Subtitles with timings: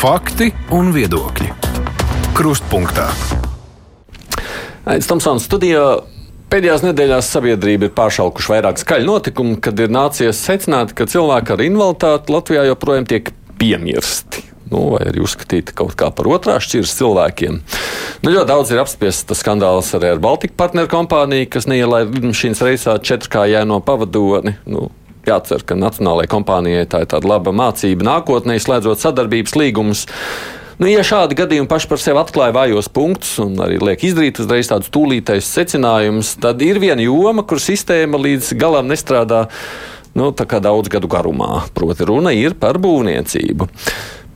[0.00, 1.50] Fakti un viedokļi.
[2.32, 3.10] Krustpunktā.
[4.88, 5.82] Aizsmeļamies Tomsons studijā.
[6.48, 11.64] Pēdējās nedēļās sabiedrība ir pāršaukuši vairāk skaļu notikumu, kad ir nācies secināt, ka cilvēki ar
[11.66, 13.28] invaliditāti Latvijā joprojām tiek
[13.60, 14.46] piemirsti.
[14.70, 17.60] Nu, vai arī uzskatīti kaut kā par otrā šķiras cilvēkiem.
[18.24, 22.64] Nu, ļoti daudz ir apspiests tas skandāls arī ar Baltiku partneru kompāniju, kas neielaida lidmašīnas
[22.64, 24.56] reisā četrkājēno pavadoni.
[24.64, 24.88] Nu,
[25.30, 30.06] jācer, ka nacionālajai kompānijai tā ir tāda laba mācība nākotnē, slēdzot sadarbības līgumus.
[30.80, 34.70] Nu, ja šādi gadījumi paši par sevi atklāja vājos punktus un arī liek izdarīt uzreiz
[34.70, 39.42] tādus tūlītējus secinājumus, tad ir viena joma, kur sistēma līdz galam nestrādā
[40.16, 41.66] nu, daudz gadu garumā.
[41.76, 43.68] Proti, runa ir par būvniecību.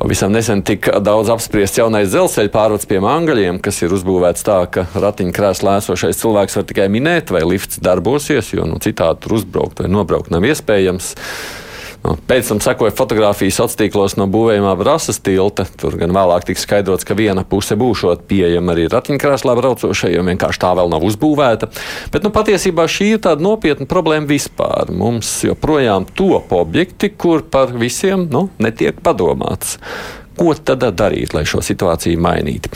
[0.05, 4.83] Pavisam nesen tika daudz apspriests jaunais dzelzceļa pārvads pie Angļiem, kas ir uzbūvēts tā, ka
[5.01, 9.89] ratiņkrēslā esošais cilvēks var tikai minēt, vai lifts darbosies, jo nu, citādi tur uzbraukt vai
[9.89, 11.15] nobraukt nav iespējams.
[12.05, 15.65] Pēc tam sekoja fotografijas sociālos tīklos no būvējumā Brāzas tilta.
[15.81, 20.73] Tur gan vēlāk tika skaidrots, ka viena puse būšot pieejama arī ratiņkrēslā braucošajiem, vienkārši tā
[20.77, 21.71] vēl nav uzbūvēta.
[22.13, 24.93] Bet nu, patiesībā šī ir tāda nopietna problēma vispār.
[24.93, 29.79] Mums joprojām top objekti, kur par visiem nu, netiek padomāts.
[30.35, 32.71] Ko tad darīt, lai šo situāciju mainītu?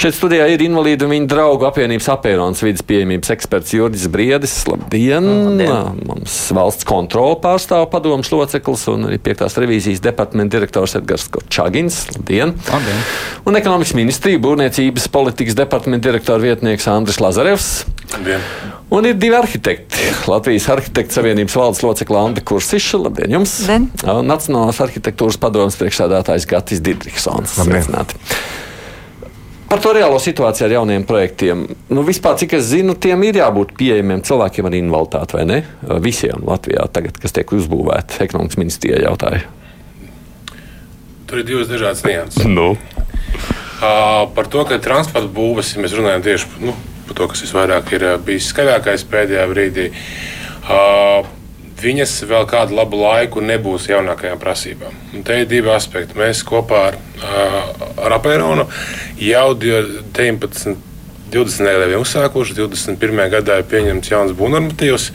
[0.00, 4.54] Šeit studijā ir invalīdu un viņa draugu apvienības apēnons vidas pieejamības eksperts Jurģis Briedis.
[4.66, 5.28] Labdien!
[5.28, 6.02] Labdien.
[6.08, 12.02] Mums valsts kontrola pārstāv padomus loceklis un arī piektās revīzijas departamenta direktors Edgars Čagins.
[12.16, 12.56] Labdien!
[12.72, 13.04] Labdien.
[13.46, 17.70] Un ekonomikas ministrija būvniecības politikas departamenta direktora vietnieks Andris Lazarevs.
[18.14, 18.40] Labdien.
[18.94, 20.10] Un ir divi arhitekti.
[20.30, 23.00] Latvijas Arhitektu Savienības valdes locekla Anna Kursiša.
[23.02, 23.56] Labdien jums!
[23.66, 23.88] Labdien.
[24.12, 26.82] Un Nacionālās arhitektūras padomas priekšsēdētājs Gatis.
[26.84, 27.90] Labdien.
[29.64, 31.64] Par to reālo situāciju ar jauniem projektiem.
[31.90, 35.58] Nu, vispār, cik es zinu, tiem ir jābūt pieejamiem cilvēkiem ar invaliditāti, vai ne?
[36.04, 39.42] Visiem Latvijā tagad, kas tiek uzbūvēti, ekonomikas ministrijā jautāja.
[41.26, 42.46] Tur ir divas dažādas nianses.
[42.46, 42.76] Nu.
[43.82, 46.76] Uh, par to, ka transporta būvniecības, ja mēs runājam tieši nu,
[47.08, 49.90] par to, kas visvairāk ir bijis skaļākais pēdējā brīdī,
[50.64, 51.26] uh,
[51.84, 54.96] viņas vēl kādu labu laiku nebūs jaunākajām prasībām.
[55.14, 56.16] Un te ir divi aspekti.
[56.18, 56.98] Mēs kopā ar,
[58.06, 58.68] ar Apēronu
[59.20, 60.76] jau 19.
[61.34, 61.66] 20.
[61.66, 63.22] gadā jau uzsākuši, 21.
[63.32, 65.08] gadā ir pieņemts jauns būvnormatīvs,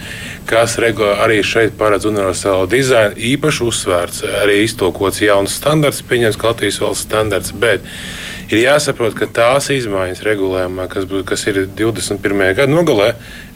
[0.49, 3.15] kas arī šeit paredz universālu dizainu.
[3.15, 7.53] Īpaši uzsvērts, arī iztolkots jauns standarts, pieņemts Latvijas valsts standarts.
[7.55, 7.85] Bet
[8.49, 12.41] ir jāsaprot, ka tās izmaiņas regulējumā, kas, būs, kas ir 21.
[12.57, 13.11] gada nogalē,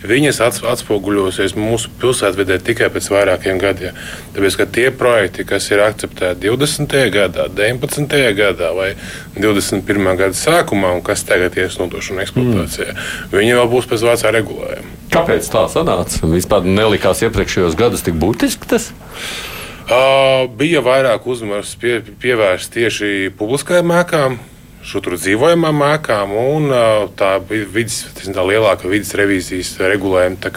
[0.06, 3.98] viņas atspoguļosies mūsu pilsētvidē tikai pēc vairākiem gadiem.
[4.36, 6.98] Tāpēc, ka tie projekti, kas ir akceptēti 20.
[7.14, 8.20] gadā, 19.
[8.38, 8.92] gadā vai
[9.38, 10.12] 21.
[10.20, 13.34] gada sākumā, un kas tagad ies nodošana eksploatācijā, mm.
[13.34, 15.00] viņi vēl būs pēc vecā regulējuma.
[15.14, 16.30] Kāpēc tā sanāca?
[16.30, 18.92] Vispār nelikās iepriekšējos gados tik būtiski tas?
[19.84, 24.38] Uh, bija vairāk uzmanības pie, pievērsts tieši publiskajām mēkām,
[24.84, 26.74] šur dzīvojamām ēkām, un
[27.20, 30.52] tā vidas, tā lielākā vidas revīzijas regulējuma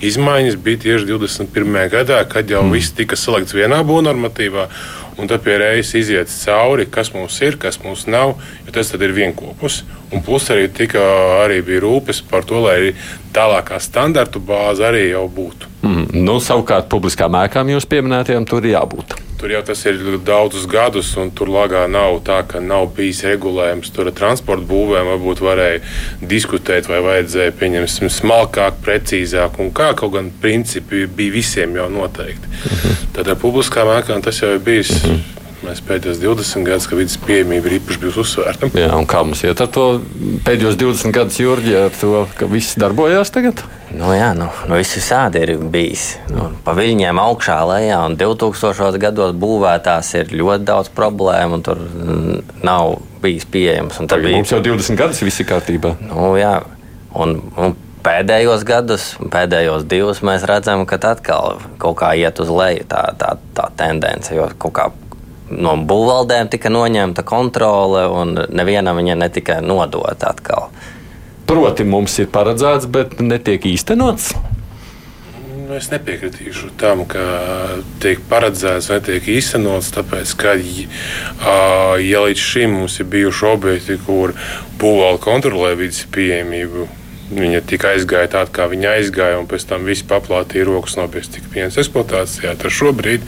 [0.00, 1.88] izmaiņas bija tieši 21.
[1.90, 2.76] gadā, kad jau mm.
[2.76, 4.68] viss tika salikts vienā būvnormatīvā.
[5.16, 8.34] Un tad pie reizes iziet cauri, kas mums ir, kas mums nav,
[8.66, 9.78] jo tas ir vienopus.
[10.12, 11.00] Un plus arī, tika,
[11.46, 12.92] arī bija rūpes par to, lai
[13.32, 15.72] tālākā standartu bāze arī jau būtu.
[15.86, 16.10] Mm.
[16.26, 19.16] Nu, savukārt, publiskām ēkām jūs pieminētajām tur ir jābūt.
[19.46, 23.92] Tur jau tas ir daudzus gadus, un tur lagā nav tā, ka nav bijis regulējums.
[23.94, 25.84] Tur transporta būvēm varbūt varēja
[26.32, 32.50] diskutēt, vai vajadzēja pieņemsim smalkāk, precīzāk, un kā kaut gan principi bija visiem jau noteikti.
[32.72, 32.98] Mhm.
[33.14, 34.90] Tad ar publiskām ēkām tas jau ir bijis.
[34.98, 35.35] Uh mhm.
[35.64, 38.68] Mēs pēdējos 20 gadus, kad vidas pieejamība ir īpaši bijusi uzsvērta.
[38.76, 39.86] Jā, un kā mums iet ar to
[40.44, 43.62] pēdējos 20 gadus, Jurģi, ar to, ka viss darbojās tagad?
[43.96, 46.04] Nu, jā, nu, nu viss visādi ir bijis.
[46.28, 49.00] Nu, pa viļņiem augšā, lejā, un 2000.
[49.00, 51.80] gados būvētās ir ļoti daudz problēmu, un tur
[52.66, 54.02] nav bijis pieejams.
[54.04, 54.42] Tagad bija...
[54.42, 55.96] mums jau 20 gadus viss ir kārtībā.
[56.10, 56.58] Nu, jā,
[57.16, 62.86] un, un pēdējos gados, pēdējos divus, mēs redzam, ka atkal kaut kā iet uz leju
[62.92, 64.34] tā, tā, tā tendence.
[64.36, 64.90] Jo kaut kā
[65.50, 70.70] no būvvaldēm tika noņemta kontrole, un nevienam viņa netika nodota atkal.
[71.46, 74.32] Proti, mums ir paredzēts, bet netiek īstenots.
[75.66, 77.22] Nu, es nepiekritīšu tam, ka
[78.02, 79.92] tiek paredzēts, netiek īstenots.
[79.94, 80.54] Tāpēc, ka
[82.02, 84.34] ja līdz šim mums ir bijuši objekti, kur
[84.78, 86.86] būvvalde kontrolē vidas pieejamību,
[87.26, 91.48] Viņa tika aizgāja tāda, kā viņa aizgāja, un pēc tam viss paplātīja rokas nopietni, tika
[91.50, 92.52] pieņemts eksploatācijā.
[92.60, 93.24] Tad šobrīd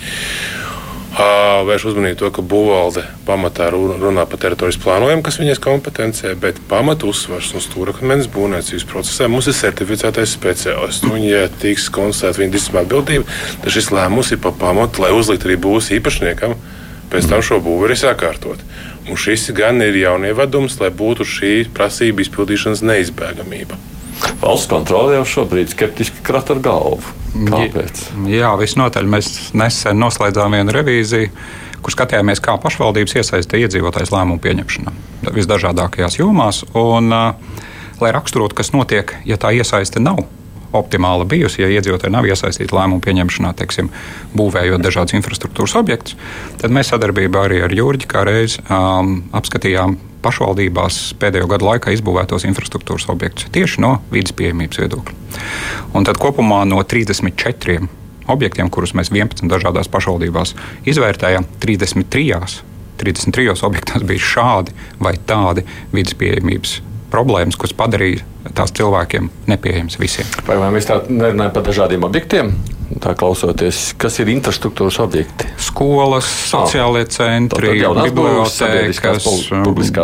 [1.19, 7.11] vērš uzmanību to, ka būvvalde pamatā runā par teritorijas plānojumu, kas viņas kompetencē, bet pamatu
[7.11, 11.09] uzsvars un stūrakmeņa būvniecības procesā mums ir certificētais speciālists.
[11.11, 15.49] Un, ja tiks konstatēta viņa disciplināra atbildība, tad šis lēmums ir pa pamatu, lai uzlikt
[15.49, 16.55] arī būs īpašniekam
[17.11, 18.63] pēc tam šo būveri sakārtot.
[19.09, 23.79] Un šis gan ir jaunievedums, lai būtu šī prasība izpildīšanas neizbēgamība.
[24.43, 27.17] Valsts kontrole jau šobrīd skeptiski krat ar galvu.
[27.49, 28.05] Kāpēc?
[28.31, 29.09] Jā, visnotaļ.
[29.11, 31.31] Mēs nesen noslēdzām vienu revīziju,
[31.85, 34.95] kur skatījāmies, kā pašvaldības iesaista iedzīvotājs lēmumu pieņemšanā
[35.35, 36.65] visdažādākajās jomās.
[36.79, 37.13] Un,
[38.01, 40.25] lai raksturotu, kas notiek, ja tā iesaiste nav
[40.77, 43.89] optimāla bijusi, ja iedzīvotāji nav iesaistīti lēmumu pieņemšanā, teiksim,
[44.37, 46.19] būvējot dažādus infrastruktūras objektus,
[46.61, 52.47] tad mēs sadarbībā arī ar Jurģi kā reiz um, apskatījām pašvaldībās pēdējo gadu laikā izbūvētos
[52.49, 55.17] infrastruktūras objektus tieši no vidas pieejamības viedokļa.
[55.97, 57.79] Un tad kopumā no 34
[58.29, 60.55] objektiem, kurus mēs 11 dažādās pašvaldībās
[60.89, 62.65] izvērtējām, 33.
[62.99, 65.63] 33 objektos bija šādi vai tādi
[65.95, 66.81] vidas pieejamības
[67.13, 68.27] problēmas, kuras padarīja
[68.57, 70.29] tās cilvēkiem nepieejamas visiem.
[70.49, 72.53] Vai, vai mēs tā nerunājam par dažādiem objektiem?
[72.89, 75.45] Tā klausoties, kas ir infrastruktūras objekti?
[75.61, 79.27] Skolas, sociālie centri, bibliotēkas,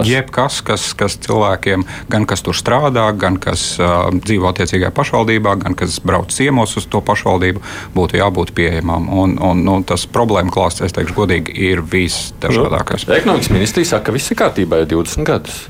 [0.04, 5.78] jebkas, kas, kas cilvēkiem, gan kas tur strādā, gan kas uh, dzīvo attiecīgajā pašvaldībā, gan
[5.80, 7.64] kas brauc ciemos uz to pašvaldību,
[7.96, 9.08] būtu jābūt pieejamam.
[9.16, 13.08] Un, un, nu, tas problēma klāsts, es teikšu godīgi, ir visdažādākais.
[13.08, 15.64] Nu, ekonomikas ministrija saka, ka viss ir kārtībā jau 20 gadus.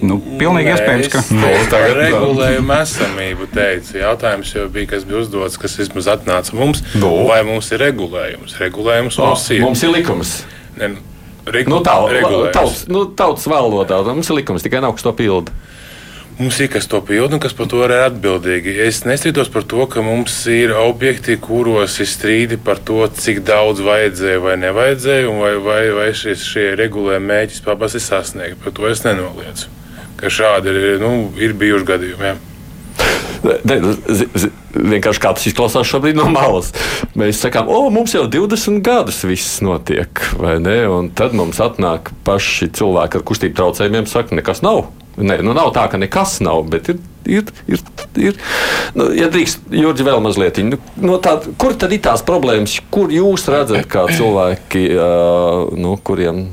[0.00, 1.26] Nu, pilnīgi iespējams, ka
[1.68, 3.48] tā ir regulējuma esamība.
[3.54, 3.98] Teicu.
[4.00, 6.84] Jautājums jau bija, kas bija uzdots, kas vismaz atnāca mums.
[7.00, 7.12] No.
[7.30, 8.58] Vai mums ir regulējums?
[8.60, 9.64] Regulējums no, mums ir.
[9.64, 10.36] Mums ir likums.
[10.78, 10.94] Ne,
[11.50, 11.96] regu, nu, tā,
[12.54, 15.54] tauts, nu, tautas valodā mums ir likums, tikai nav kas to pilda.
[16.40, 18.78] Mums ir kas to pilda un kas par to ir atbildīgi.
[18.86, 23.82] Es nestrīdos par to, ka mums ir objekti, kuros ir strīdi par to, cik daudz
[23.84, 28.62] vajadzēja vai nevajadzēja, un vai, vai, vai šis, šie regulējumi mēģis pabas ir sasniegti.
[28.64, 29.79] Par to es nenoliedzu
[30.20, 32.30] ka šādi ir, nu, ir bijuši gadījumi.
[32.30, 32.38] Jā.
[33.40, 36.74] Ne, zi, zi, vienkārši kā tas izklausās šobrīd no malas.
[37.18, 40.82] Mēs sakām, o, mums jau 20 gadus viss notiek, vai ne?
[40.92, 44.90] Un tad mums atnāk paši cilvēki ar kustību traucējumiem, saka, nekas nav.
[45.20, 47.00] Nē, nu nav tā, ka nekas nav, bet ir.
[47.28, 47.80] ir, ir,
[48.16, 48.38] ir
[48.96, 53.12] nu, ja drīkst, Jurgi, vēl mazliet, nu, no tā, kur tad ir tās problēmas, kur
[53.12, 56.46] jūs redzat, kā cilvēki, uh, nu, kuriem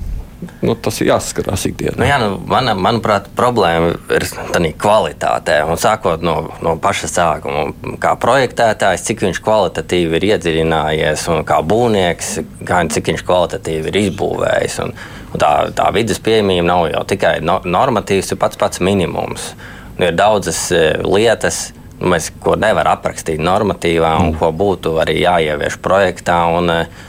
[0.61, 1.95] nu, tas ir jāskatās ikdienā.
[1.97, 5.59] Nu, jā, nu, man, manuprāt, problēma ir tādā kvalitātē.
[5.67, 6.35] Un sākot no,
[6.65, 12.35] no paša sākuma, kā projektētājs, cik viņš kvalitatīvi ir iedziļinājies, un kā būvnieks,
[12.67, 14.77] kā, cik viņš kvalitatīvi ir izbūvējis.
[14.85, 14.93] Un,
[15.33, 19.51] un tā, tā vidas pieejamība nav jau tikai no, normatīvs, ir pats pats minimums.
[19.97, 25.23] Un ir daudzas e, lietas, nu, mēs, ko nevar aprakstīt normatīvā, un ko būtu arī
[25.23, 26.43] jāievieš projektā.
[26.59, 27.05] Un, uh,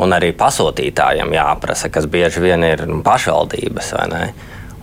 [0.00, 3.92] un arī pasūtītājiem jāprasa, kas bieži vien ir pašvaldības.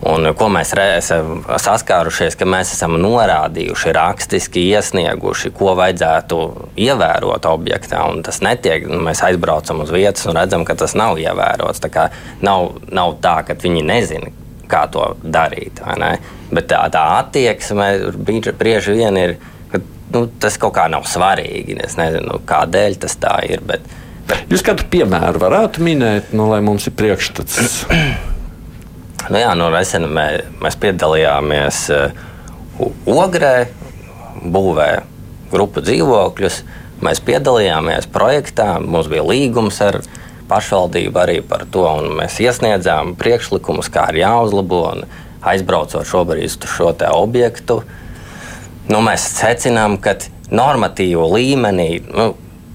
[0.09, 6.37] Un, ko mēs esam saskārušies, ka mēs esam norādījuši, rakstiski iesnieguši, ko vajadzētu
[6.79, 8.05] ievērot objektā.
[8.23, 11.83] Tas netiek, mēs aizbraucam uz vietas un redzam, ka tas nav ievērots.
[11.83, 12.07] Tā
[12.39, 14.31] nav, nav tā, ka viņi nezina,
[14.71, 15.83] kā to darīt.
[16.49, 17.91] Bet tā, tā attieksme
[18.23, 19.35] bieži vien ir,
[19.73, 19.83] ka
[20.15, 21.75] nu, tas kaut kā nav svarīgi.
[21.83, 23.67] Es nezinu, kādēļ tas tā ir.
[23.67, 23.83] Bet,
[24.49, 27.85] Jūs kādu piemēru varētu minēt, nu, lai mums ir priekšstats?
[29.29, 30.25] Nu jā, nu, nesen mē,
[30.63, 32.25] mēs piedalījāmies uh,
[33.09, 33.67] Ogrē,
[34.41, 34.87] būvē
[35.51, 36.61] grupu dzīvokļus.
[37.05, 39.99] Mēs piedalījāmies projektā, mums bija līgums ar
[40.49, 44.83] pašvaldību arī par to, un mēs iesniedzām priekšlikumus, kā ir jāuzlabo.
[45.49, 47.77] Aizbraucot šobrīd uz šo objektu,
[48.91, 50.17] nu, mēs secinām, ka
[50.51, 52.33] normatīvu līmenī nu,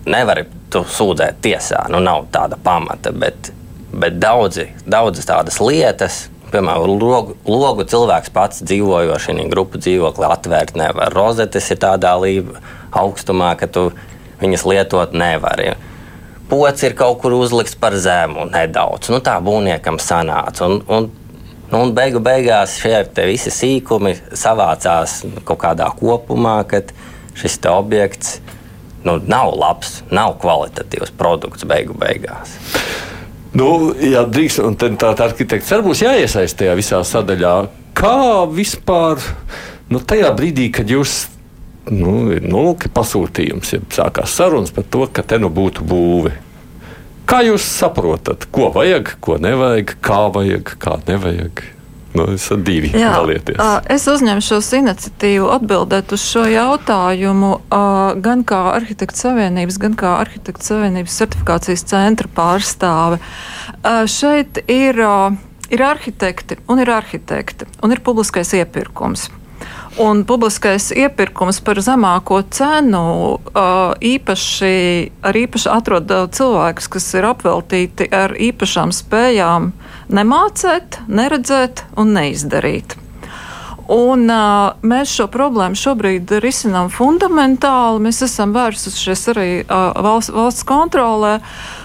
[0.09, 1.87] nevar tu sūdzēt tiesā.
[1.93, 3.51] Nu, nav tāda pamata, bet,
[3.95, 6.25] bet daudzi, daudzas tādas lietas.
[6.55, 11.15] Piemēram, logu, logu cilvēks pats dzīvojošs viņa grupu dzīvokli atvērt nevar.
[11.15, 12.61] Rozetes ir tādā līmenī,
[12.95, 13.89] augstumā, ka tu
[14.43, 15.73] viņas lietot nevari.
[16.51, 19.11] Pocis ir kaut kur uzlikts par zemu nedaudz.
[19.11, 20.69] Nu, tā būvniekam sanāca.
[20.69, 21.09] Un, un,
[21.73, 26.93] nu, un beigu beigās šie visi sīkumi savācās kaut kādā kopumā, kad
[27.35, 28.39] šis objekts
[29.05, 32.57] nu, nav labs, nav kvalitatīvs produkts beigu beigās.
[33.55, 37.55] Nu, jā, drīkst, un tā, tā arhitekts arī būs jāiesaist tajā visā sadaļā.
[37.95, 38.17] Kā
[38.51, 39.23] vispār
[39.93, 41.29] nu, tajā brīdī, kad jūs
[41.93, 46.35] nu, ir nulli pasūtījums, ja sākās sarunas par to, ka te nu būtu būve.
[47.29, 51.63] Kā jūs saprotat, ko vajag, ko nevajag, kā vajag, kā nevajag?
[52.15, 53.59] Nu, esat divi Jā, dalieties.
[53.91, 57.51] Es uzņemšos iniciatīvu atbildēt uz šo jautājumu
[58.23, 63.19] gan kā Arhitektu Savienības, gan kā Arhitektu Savienības certifikācijas centra pārstāve.
[64.11, 65.01] Šeit ir,
[65.75, 69.27] ir arhitekti un ir arhitekti un ir publiskais iepirkums.
[69.99, 73.03] Un publiskais iepirkums par zemāko cenu
[74.03, 74.79] īpaši,
[75.43, 79.71] īpaši atrod cilvēkus, kas ir apveltīti ar īpašām spējām
[80.13, 82.99] nemācēt, neredzēt un neizdarīt.
[83.91, 88.01] Un, uh, mēs šo problēmu šobrīd risinām fundamentāli.
[88.07, 91.35] Mēs esam vērsušies arī uh, valsts, valsts kontrolē.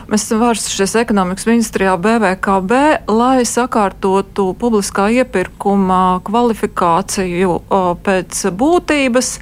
[0.08, 2.80] Mēs esam vērsušies ekonomikas ministrijā BVKB,
[3.12, 9.36] lai sakārtotu publiskā iepirkuma kvalifikāciju uh, pēc būtības.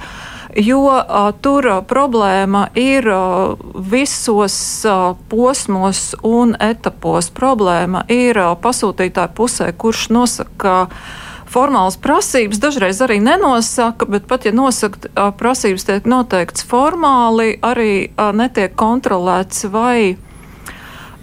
[0.56, 4.56] Jo uh, tur problēma ir uh, visos
[4.88, 7.28] uh, posmos un etapos.
[7.34, 14.46] Problēma ir uh, pasūtītāja pusē, kurš nosaka, uh, formālas prasības dažreiz arī nenosaka, bet pat
[14.48, 20.16] ja nosaka prasības tiek noteikts formāli, arī netiek kontrolēts vai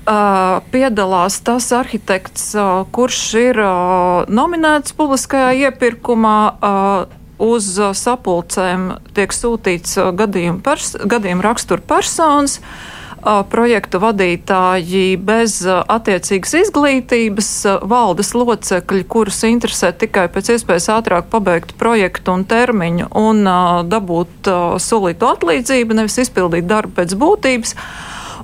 [0.05, 6.37] Uh, piedalās tas arhitekts, uh, kurš ir uh, nominēts publiskajā iepirkumā.
[7.41, 7.67] Uz
[7.99, 12.59] sapulcēm tiek sūtīts gadījuma, pers gadījuma rakstura personas.
[12.59, 12.95] Uh,
[13.49, 17.49] projektu vadītāji bez attiecīgas izglītības,
[17.89, 23.41] valdes locekļi, kurus interesē tikai pēc iespējas ātrāk pabeigt projektu un termiņu un
[23.89, 24.51] dabūt
[24.81, 27.75] solītu atlīdzību, nevis izpildīt darbu pēc būtības.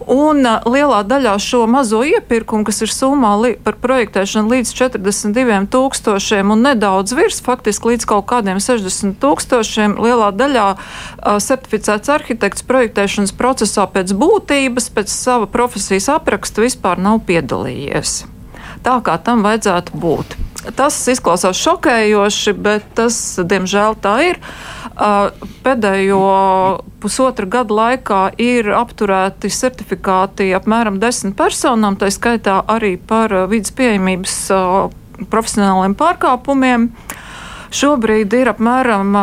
[0.09, 6.53] Un uh, lielā daļā šo mazo iepirkumu, kas ir summā par projektēšanu līdz 42 tūkstošiem
[6.55, 13.35] un nedaudz virs, faktiski līdz kaut kādiem 60 tūkstošiem, lielā daļā uh, certificēts arhitekts projektēšanas
[13.37, 18.23] procesā pēc būtības, pēc sava profesijas apraksta vispār nav piedalījies.
[18.81, 20.37] Tā kā tam vajadzētu būt.
[20.77, 24.41] Tas izklausās šokējoši, bet tas, diemžēl, tā ir.
[25.01, 26.25] Pēdējo
[27.01, 34.35] pusotra gada laikā ir apturēti certifikāti apmēram desmit personām, tā skaitā arī par vidas pieejamības
[35.31, 36.91] profesionāliem pārkāpumiem.
[37.71, 39.15] Šobrīd ir apmēram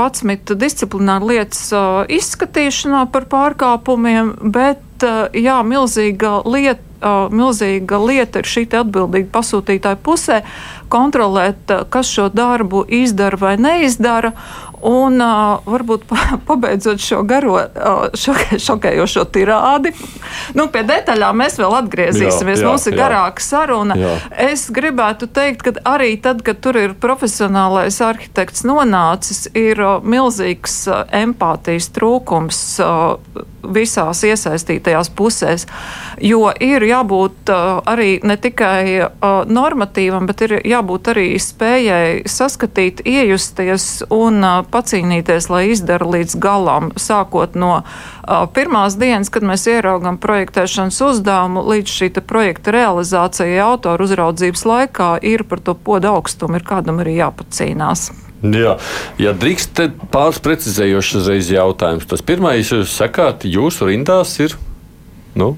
[0.00, 1.68] 11 disciplināru lietas
[2.16, 6.82] izskatīšanā par pārkāpumiem, bet jā, milzīga lieta
[7.30, 10.40] milzīga lieta ir šī atbildīga pasūtītāja pusē
[10.88, 14.32] kontrolēt, kas šo darbu izdara vai neizdara.
[14.86, 16.04] Un uh, varbūt
[16.48, 19.92] pabeidzot šo garo, uh, šokē, šokējošo tirādi,
[20.58, 22.60] nu, pie detaļām mēs vēl atgriezīsimies.
[22.60, 23.00] Jā, jā, Mums ir jā.
[23.02, 23.96] garāka saruna.
[23.98, 24.14] Jā.
[24.46, 30.84] Es gribētu teikt, ka arī tad, kad tur ir profesionālais arhitekts nonācis, ir uh, milzīgs
[30.90, 32.62] uh, empātijas trūkums.
[32.82, 35.66] Uh, visās iesaistītajās pusēs.
[36.22, 43.04] Jo ir jābūt uh, arī ne tikai uh, normatīvam, bet ir jābūt arī spējai saskatīt,
[43.06, 47.80] iejusties un uh, pacīnīties, lai izdara līdz galam, sākot no
[48.56, 55.46] pirmās dienas, kad mēs ieraugam projektēšanas uzdevumu, līdz šī projekta realizācijai autoru uzraudzības laikā ir
[55.46, 58.10] par to podu augstumu, ir kādam arī jāpacīnās.
[58.44, 58.76] Jā,
[59.18, 59.80] ja drīkst,
[60.12, 62.06] pāris precizējošs uzreiz jautājums.
[62.08, 64.56] Tas pirmais, jūs sakāt, jūsu rindās ir.
[65.36, 65.54] Nu,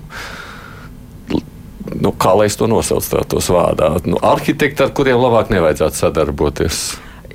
[1.98, 3.90] nu, kā lai es to nosaucu tādos vārdā?
[4.06, 6.80] Nu, arhitekti, ar kuriem labāk nevajadzētu sadarboties.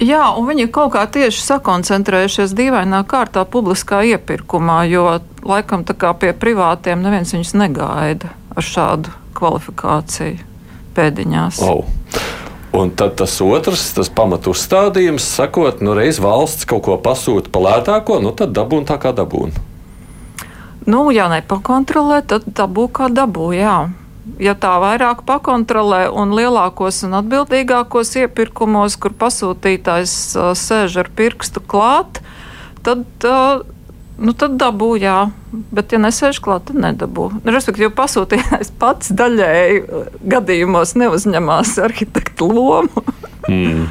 [0.02, 6.16] Jā, un viņi kaut kā tieši sakoncentrējušies dīvainā kārtā publiskā iepirkumā, jo laikam tā kā
[6.18, 10.42] pie privātiem neviens viņus negaida ar šādu kvalifikāciju
[10.98, 11.62] pēdiņās.
[11.68, 11.86] Oh.
[12.74, 17.62] Un tad tas otrs, tas pamatu uzstādījums, sakot, nu reiz valsts kaut ko pasūta pa
[17.62, 19.53] lētāko, nu tad dabūna tā kā dabūna.
[20.89, 23.77] Nu, ja nepakontrolē, tad dabū kā dabū, jā.
[24.42, 30.15] Ja tā vairāk pakontrolē un lielākos un atbildīgākos iepirkumos, kur pasūtītājs
[30.58, 32.24] sēž ar pirkstu klāt,
[32.84, 33.62] tad uh,
[34.17, 35.32] nu, tad dabū, jā.
[35.74, 37.29] Bet, ja nesēž klāt, tad nedabū.
[37.46, 39.84] Respektīvi, pasūtījējs pats daļēji
[40.34, 43.05] gadījumos neuzņemās arhitekta lomu.
[43.51, 43.88] mm.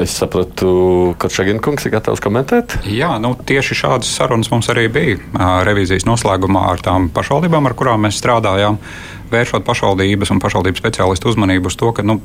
[0.00, 2.74] Es sapratu, ka Čaginkungs ir gatavs komentēt.
[2.92, 8.04] Jā, nu, tieši šādas sarunas mums arī bija revīzijas noslēgumā ar tām pašvaldībām, ar kurām
[8.04, 8.76] mēs strādājām,
[9.32, 12.18] vēršot pašvaldības un pašvaldības speciālistu uzmanību uz to, ka nu,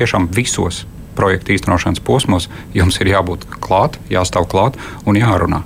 [0.00, 0.86] tiešām visos
[1.18, 5.60] projekta īstenošanas posmos jums ir jābūt klāt, jāstāv klāt un jārunā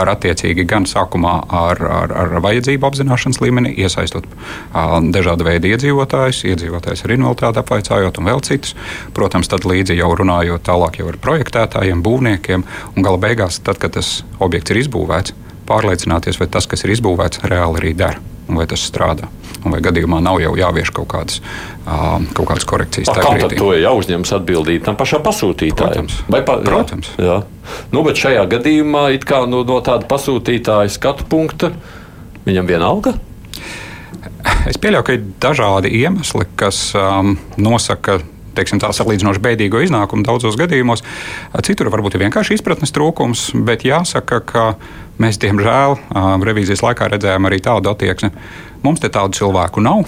[0.00, 6.44] ar attiecīgi gan sākumā ar, ar, ar vajadzību apzināšanas līmeni, iesaistot uh, dažādu veidu iedzīvotājus,
[6.50, 8.74] iedzīvotājus ar invaliditāti apvaicājot un vēl citus.
[9.16, 13.96] Protams, tad līdzi jau runājot tālāk jau ar projektētājiem, būvniekiem un gala beigās, tad, kad
[13.98, 15.34] tas objekts ir izbūvēts,
[15.68, 19.28] pārliecināties, vai tas, kas ir izbūvēts, reāli arī dara vai tas strādā.
[19.64, 21.40] Un vai gadījumā nav jau jāvieš kaut kādas,
[21.84, 23.12] kaut kādas korekcijas.
[23.16, 26.04] Kam tad to jāuzņemas atbildība tam pašam pasūtītājam?
[26.04, 26.18] Protams.
[26.28, 27.12] Vai pa, Protams.
[27.16, 27.78] Jā, jā.
[27.94, 29.06] Nu, bet šajā gadījumā
[29.48, 31.72] no, no tāda pasūtītāja skatu punkta
[32.44, 33.14] viņam vienalga.
[34.68, 38.18] Es pieļauju, ka ir dažādi iemesli, kas um, nosaka
[38.56, 41.04] teiksim, tā salīdzinoši bēdīgo iznākumu daudzos gadījumos.
[41.66, 44.66] Citur varbūt ir vienkārši izpratnes trūkums, bet jāsaka, ka
[45.22, 45.98] mēs, diemžēl,
[46.44, 48.32] revīzijas laikā redzējām arī tādu attieksmi.
[48.84, 50.06] Mums te tādu cilvēku nav.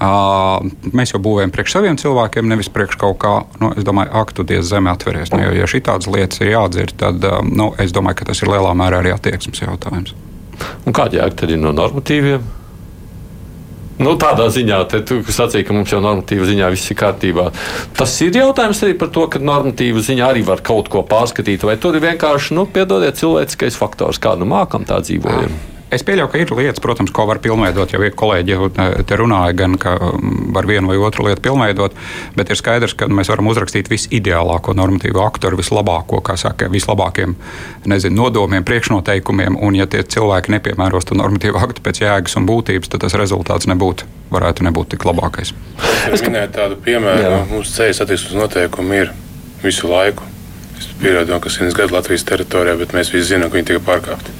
[0.00, 4.64] Mēs jau būvējam priekš saviem cilvēkiem, nevis priekš kaut kā, nu, es domāju, aktu diez
[4.64, 5.28] zeme atveries.
[5.34, 8.48] Nu, jo, ja šī tādas lietas ir jādzird, tad nu, es domāju, ka tas ir
[8.48, 10.16] lielā mērā arī attieksmes jautājums.
[10.88, 12.59] Un jēga tad ir no normatīviem?
[14.00, 17.50] Nu, tādā ziņā, te, tu sacīki, ka mums jau normatīva ziņā viss ir kārtībā.
[17.98, 21.76] Tas ir jautājums arī par to, ka normatīva ziņā arī var kaut ko pārskatīt, vai
[21.80, 25.52] tur ir vienkārši, nu, piedodiet, cilvēciskais faktors, kādu mākam tā dzīvojam.
[25.52, 25.79] Jā.
[25.90, 27.90] Es pieļauju, ka ir lietas, protams, ko var pilnveidot.
[27.90, 31.96] Jau kolēģi jau te runāja, gan ka mm, var vienu vai otru lietu pilnveidot,
[32.36, 37.34] bet ir skaidrs, ka mēs varam uzrakstīt visideālāko normatīvu aktu ar vislabāko, kā saka, vislabākiem
[37.90, 39.58] nezinu, nodomiem, priekšnoteikumiem.
[39.58, 43.66] Un, ja tie cilvēki nepiemēros to normatīvu aktu pēc jēgas un būtības, tad tas rezultāts
[43.70, 45.50] nebūtu, varētu nebūt tik labākais.
[46.06, 49.10] Es minēju tādu piemēru, ka mums ceļu satiksmes noteikumi ir
[49.64, 50.28] visu laiku.
[50.78, 54.38] Es pieļauju, ka 100 gadu Latvijas teritorijā, bet mēs visi zinām, ka viņi tika pārkāpti.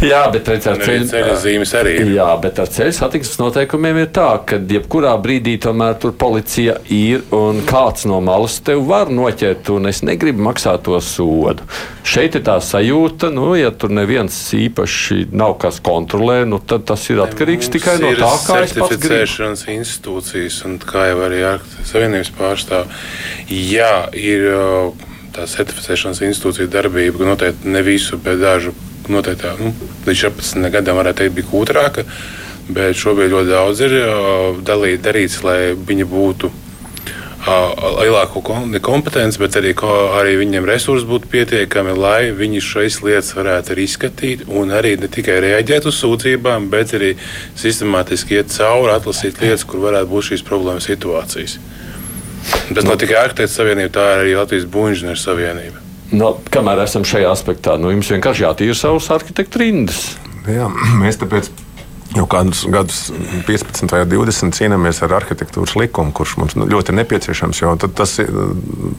[0.00, 1.92] Jā, bet redz, ar ceļu ceļa zīmes arī.
[2.00, 2.10] Ir.
[2.16, 7.26] Jā, bet ar ceļu satiksmes noteikumiem ir tā, ka jebkurā brīdī tomēr tur policija ir
[7.36, 11.68] un kāds no malas tev var noķert, un es negribu maksāt to sodu.
[12.08, 17.04] Šeit ir tā sajūta, nu, ja tur neviens īpaši nav kas kontrolē, nu, tad tas
[17.12, 19.52] ir atkarīgs Mums tikai no tā, kā es pats gribu.
[19.76, 21.44] Institūcijas, un kā jau arī
[21.86, 22.88] Savienības pārstāv,
[23.52, 24.48] jā, ir
[25.36, 28.72] tā certificēšanas institūcija darbība, noteikti ne visu, bet dažu
[29.08, 29.74] noteikti nu,
[30.06, 32.06] līdz 14 gadam varētu teikt, bija kūtrāka.
[32.70, 33.94] Bet šobrīd ļoti daudz ir
[34.66, 36.50] dalīt, darīts, lai viņi būtu
[37.40, 38.42] lielāku
[38.84, 39.72] kompetenci, bet arī,
[40.20, 45.08] arī viņiem resursi būtu pietiekami, lai viņi šīs lietas varētu arī izskatīt un arī ne
[45.08, 47.14] tikai reaģēt uz sūdzībām, bet arī
[47.56, 51.58] sistemātiski iet cauri, atlasīt lietas, kur varētu būt šīs problēmas situācijas.
[52.74, 55.89] Tas nav tikai Arhitektu savienība, tā ir arī Latvijas Būvniecības savienība.
[56.10, 60.04] No, nu, kamēr esam šajā aspektā, nu, jums vienkārši jātīra savus arhitektu rindas.
[60.48, 60.66] Jā,
[60.98, 61.50] mēs tāpēc
[62.16, 63.00] jau kādus gadus,
[63.46, 67.62] 15 vai 20, cīnāmies ar arhitektūras likumu, kurš mums nu, ļoti nepieciešams.
[67.94, 68.16] Tas,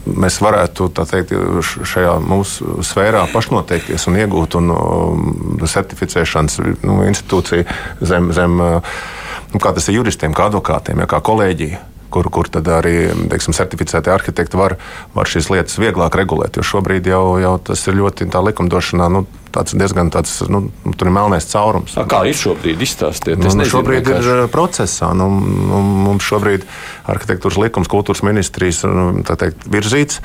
[0.06, 1.34] mēs varētu teikt,
[1.92, 7.68] šajā mūsu sfērā pašnoteikties un iegūt un, um, certificēšanas nu, institūciju
[8.00, 12.68] zem, zem nu, kā tas ir juristiem, kā advokātiem, ja, kā kolēģija kur, kur tad
[12.70, 12.96] arī
[13.32, 14.76] teiksim, certificēti arhitekti var,
[15.16, 16.58] var šīs lietas vieglāk regulēt.
[16.58, 19.08] Jo šobrīd jau, jau tas ir ļoti likumdošanā.
[19.12, 20.64] Nu, tāds diezgan tāds, nu,
[20.96, 21.96] tur ir melnais caurums.
[22.00, 22.80] A, kā ir šobrīd?
[22.82, 24.32] Izstāstiet, nu, nu, šobrīd vienkārši.
[24.46, 25.12] ir procesā.
[25.16, 26.66] Nu, nu, mums šobrīd
[27.12, 30.22] arhitektūras likums, kultūras ministrijas nu, teikt, virzīts.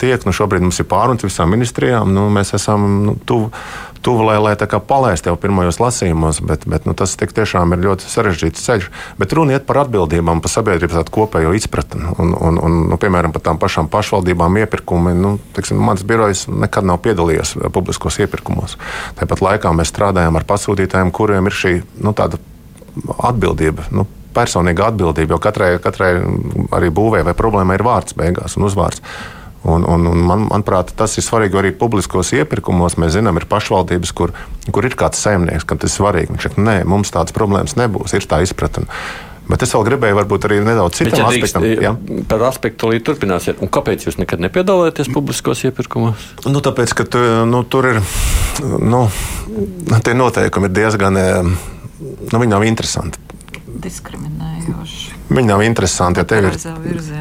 [0.00, 2.12] Tiek, nu, šobrīd mums ir pārunas visām ministrijām.
[2.16, 3.52] Nu, mēs esam nu, tuvu
[4.02, 8.64] tuvu, lai, lai palaistu jau pirmajos lasījumos, bet, bet nu, tas tiešām ir ļoti sarežģīts
[8.64, 8.88] ceļš.
[9.20, 12.08] Bet runa iet par atbildībām, par sabiedrības kopējo izpratni.
[12.18, 15.14] Un, un, un, nu, piemēram, par tām pašām pašvaldībām iepirkumi.
[15.16, 18.69] Nu, tiksim, mans birojs nekad nav piedalījies publiskos iepirkumos.
[19.18, 22.14] Tāpat laikā mēs strādājam ar pasūtītājiem, kuriem ir šī nu,
[23.18, 23.90] atbildība.
[23.94, 26.14] Nu, personīga atbildība, jo katrai, katrai
[26.76, 29.02] arī būvē vai problēmai ir vārds beigās un uzvārds.
[29.60, 32.96] Un, un, un man, manuprāt, tas ir svarīgi arī publiskos iepirkumos.
[32.96, 34.32] Mēs zinām, ir pašvaldības, kur,
[34.72, 36.32] kur ir kāds saimnieks, kam tas ir svarīgi.
[36.32, 38.88] Viņš saka, nē, mums tādas problēmas nebūs, ir tā izpratne.
[39.50, 41.66] Bet es vēl gribēju, varbūt arī nedaudz citam ja aspektam.
[41.82, 41.92] Ja?
[42.30, 43.62] Par aspektu līdz turpināsiet.
[43.64, 46.30] Un kāpēc jūs nekad nepiedalāties publiskos iepirkumos?
[46.46, 48.02] Nu, tāpēc, ka tu, nu, tur ir,
[48.62, 49.04] nu,
[50.06, 53.22] tie noteikumi ir diezgan, nu, viņi nav interesanti.
[53.80, 55.19] Diskriminējoši.
[55.30, 56.18] Viņi nav interesanti.
[56.18, 56.56] Ja tev ir,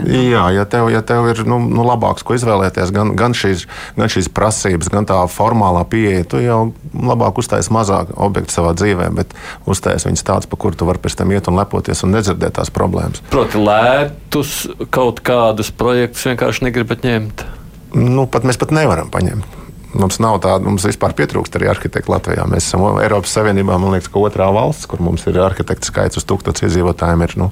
[0.10, 3.68] jā, ja tev, ja tev ir nu, nu, labāks, ko izvēlēties, gan, gan, šīs,
[4.00, 6.60] gan šīs prasības, gan tā formālā pieeja, tu jau
[6.94, 9.38] labāk uztaisīsi mazāk objektu savā dzīvē, bet
[9.70, 12.74] uztaisīsi viņus tādus, pa kuriem tu vari pēc tam iet un lepoties un nedzirdēt tās
[12.74, 13.22] problēmas.
[13.30, 14.58] Proti, lētus
[14.90, 17.46] kaut kādus projektus vienkārši negribat ņemt.
[17.94, 19.59] Nu, pat mēs pat nevaram paņemt.
[19.90, 22.46] Mums nav tāda, mums vispār pietrūkst arī arhitektu Latvijā.
[22.50, 26.28] Mēs esam Eiropas Savienībā, man liekas, ka otrā valsts, kur mums ir arhitektu skaits uz
[26.30, 27.48] tūkstotis iedzīvotājiem, ir nu,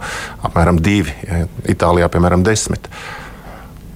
[0.45, 1.15] apmēram divi.
[1.25, 2.91] Ja, Itālijā, piemēram, desmit.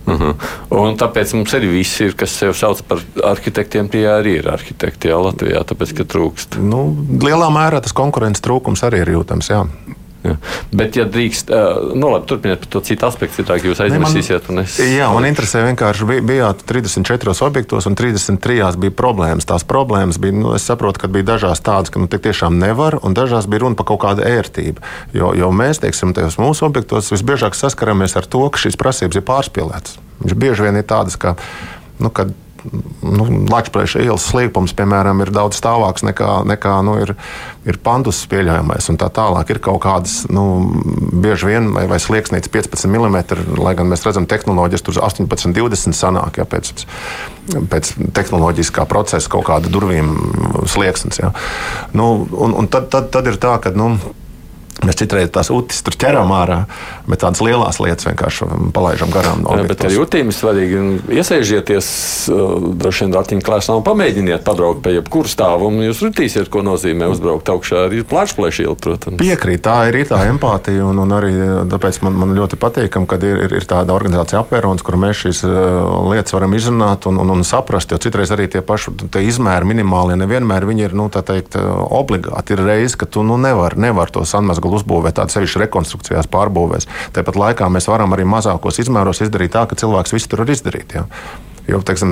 [0.08, 0.30] Uh mhm.
[0.32, 0.82] -huh.
[0.82, 5.08] Un tāpēc mums arī viss ir, kas sev sauc par arhitektiem, tie arī ir arhitekti
[5.08, 6.58] jā, Latvijā, tāpēc, ka trūkst.
[6.58, 9.50] Nu, lielā mērā tas konkurences trūkums arī ir jūtams.
[9.50, 9.68] Jā.
[10.22, 10.36] Ja.
[10.70, 11.50] Bet, ja drīkst,
[11.98, 14.50] nu, labi, turpiniet par to citu aspektu, tā jūs aizmirsīsiet.
[14.52, 14.76] Man, es...
[14.78, 19.50] Jā, man interesē vienkārši, bij, bijāt 34 objektos un 33 bija problēmas.
[19.50, 23.18] Tās problēmas bija, nu, es saprotu, ka bija dažās tādas, ka nu, tiešām nevar, un
[23.18, 24.86] dažās bija runa par kaut kādu ērtību.
[25.18, 29.26] Jo, jo mēs, teiksim, tajos mūsu objektos visbiežāk saskaramies ar to, ka šīs prasības ir
[29.26, 29.98] pārspīlētas.
[30.22, 31.34] Viņš bieži vien ir tādas, ka,
[31.98, 32.30] nu, kad
[33.02, 37.14] nu, Latvijas ielas slīpums, piemēram, ir daudz stāvāks nekā, nekā nu, ir,
[37.68, 38.90] ir pandus pieļaujamais.
[39.02, 40.46] Tā tālāk ir kaut kādas, nu,
[41.24, 45.98] bieži vien, vai, vai slieksnītes 15 mm, lai gan mēs redzam, tehnoloģijas tur 18, 20
[45.98, 46.86] sanāk ja, pēc,
[47.72, 50.14] pēc tehnoloģiskā procesa kaut kāda durvīm
[50.70, 51.22] slieksnis.
[51.24, 51.34] Ja.
[51.98, 53.74] Nu, un, un tad, tad, tad ir tā, ka.
[53.76, 53.96] Nu,
[54.82, 56.64] Mēs citreiz tās utis tur ķeram ārā,
[57.06, 59.44] bet tādas lielas lietas vienkārši palaidām garām.
[59.46, 60.80] Jā, bet ar jūtīm ir svarīgi
[61.20, 61.90] iesaistīties.
[62.82, 65.70] Droši vien ratiņkrēslā un pamēģiniet pabraukt pie jebkura stāva.
[65.86, 69.20] Jūs jutīsiet, ko nozīmē uzbraukt augšā ar plāšplēšīlu, protams.
[69.22, 70.88] Piekrīt, tā ir, tā empātija.
[70.90, 71.32] Un, un arī
[71.70, 75.44] tāpēc man, man ļoti patīkam, ka ir, ir, ir tāda organizācija apvērons, kur mēs šīs
[76.10, 77.94] lietas varam izrunāt un, un, un saprast.
[77.94, 81.60] Jo citreiz arī tie paši tie izmēri minimālie nevienmēr ir nu, teikt,
[82.02, 82.56] obligāti.
[82.56, 86.88] Ir reize, ka tu nu, nevari nevar to sanmazgu atkal uzbūvēt, tādas sevišķi rekonstrukcijās, pārbūvēs.
[87.14, 90.96] Tāpat laikā mēs varam arī mazākos izmēros izdarīt tā, ka cilvēks visu tur var izdarīt.
[90.96, 91.06] Ja?
[91.70, 92.12] Jo, teiksim,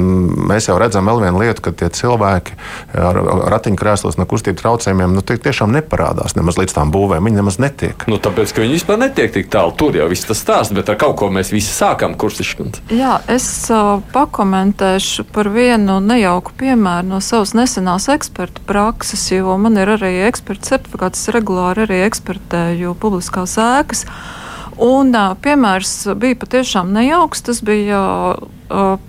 [0.49, 2.55] mēs jau redzam vēl vienu lietu, ka tie cilvēki
[2.99, 3.17] ar
[3.55, 7.29] ratiņkrēslos no kustību traucējumiem nu, tiešām neparādās nemaz līdz tām būvēm.
[7.29, 8.05] Viņi nemaz netiek.
[8.11, 9.73] Nu, tāpēc, ka viņi vispār netiek tik tālu.
[9.79, 12.85] Tur jau viss tas stāsts, bet ar kaut ko mēs visi sākam kursiškundze.
[12.95, 19.79] Jā, es uh, pakomentēšu par vienu nejauku piemēru no savas nesenās eksperta prakses, jo man
[19.81, 24.05] ir arī eksperta certifikāts, regulāri arī ekspertēju publiskās ēkas.
[24.79, 25.11] Un,
[25.43, 27.43] piemērs bija patiešām nejauks.
[27.49, 28.01] Tas bija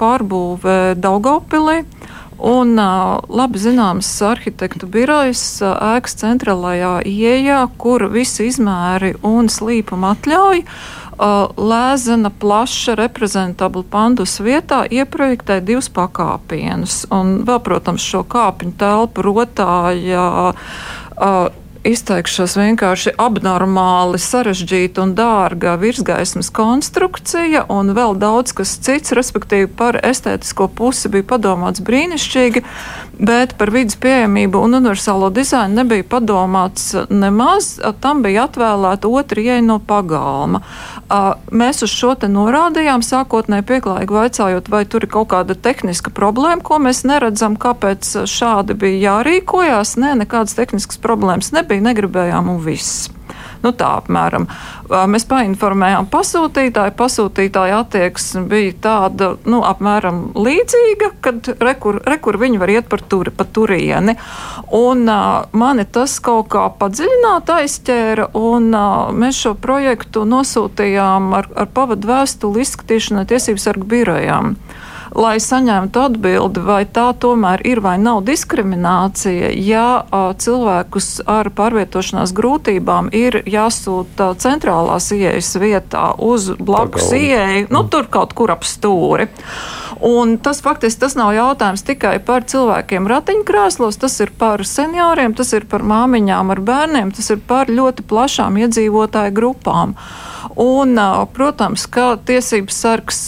[0.00, 1.84] pārbūve Daugopilī.
[2.40, 10.64] Un labi zināms arhitektu birojas ēkas centrālajā ieejā, kur visi izmēri un slīpuma atļauj.
[11.60, 17.02] Lēzena plaša reprezentabla pandus vietā ieprojektē divus pakāpienus.
[17.12, 20.24] Un vēl, protams, šo kāpņu telpu rotāja
[21.86, 29.96] izteikšos vienkārši abnormāli sarežģīta un dārga virsgaismas konstrukcija, un vēl daudz kas cits, respektīvi par
[30.04, 32.62] estētisko pusi bija padomāts brīnišķīgi,
[33.20, 37.72] bet par vidas pieejamību un universālo dizainu nebija padomāts nemaz.
[38.00, 40.62] Tam bija atvēlēta otra ieeja no pagalma.
[41.50, 46.60] Mēs uz šo te norādījām, sākotnēji pieklājīgi vaicājot, vai tur ir kaut kāda tehniska problēma,
[46.64, 49.96] ko mēs neredzam, kāpēc šādi bija jārīkojās.
[50.00, 53.08] Nē, nekādas tehniskas problēmas nebija nebija, negribējām un viss.
[53.60, 54.46] Nu, tā apmēram.
[54.88, 56.94] Mēs painformējām pasūtītāju.
[56.96, 63.30] Pasūtītāja attieksme bija tāda, nu, apmēram līdzīga, kad rekur, rekur viņi var iet par turi,
[63.30, 64.16] pa turieni.
[64.72, 71.50] Un uh, mani tas kaut kā padziļināt aizķēra, un uh, mēs šo projektu nosūtījām ar,
[71.52, 74.56] ar pavadu vēstuli izskatīšanai tiesības sargu birojām.
[75.10, 81.50] Uh, lai saņemtu atbildi, vai tā tomēr ir vai nav diskriminācija, ja a, cilvēkus ar
[81.56, 88.66] pārvietošanās grūtībām ir jāsūta centrālās ieejas vietā uz blakus ieeju, nu tur kaut kur ap
[88.68, 89.30] stūri.
[90.06, 95.52] Un tas faktiski tas nav jautājums tikai par cilvēkiem ratiņkrēslos, tas ir par senioriem, tas
[95.52, 99.98] ir par māmiņām ar bērniem, tas ir par ļoti plašām iedzīvotāju grupām.
[100.60, 100.98] Un,
[101.32, 103.20] protams, ka tiesības sargs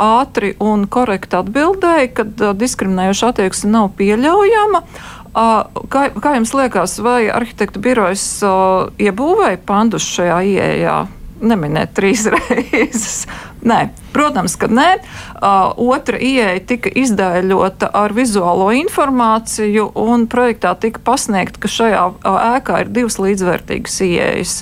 [0.00, 4.80] ātri un korekti atbildēja, ka diskriminējoša attieksme nav pieļaujama.
[5.32, 8.24] Kā, kā jums liekas, vai arhitektu birojas
[9.00, 10.96] iebūvēja pandus šajā ieejā?
[11.42, 13.24] Neminēt trīs reizes.
[13.66, 14.88] Nē, protams, ka nē.
[15.76, 22.06] Otra ieeja tika izdēļota ar vizuālo informāciju, un projektā tika pasniegta, ka šajā
[22.56, 24.56] ēkā ir divas līdzvērtīgas ieejas.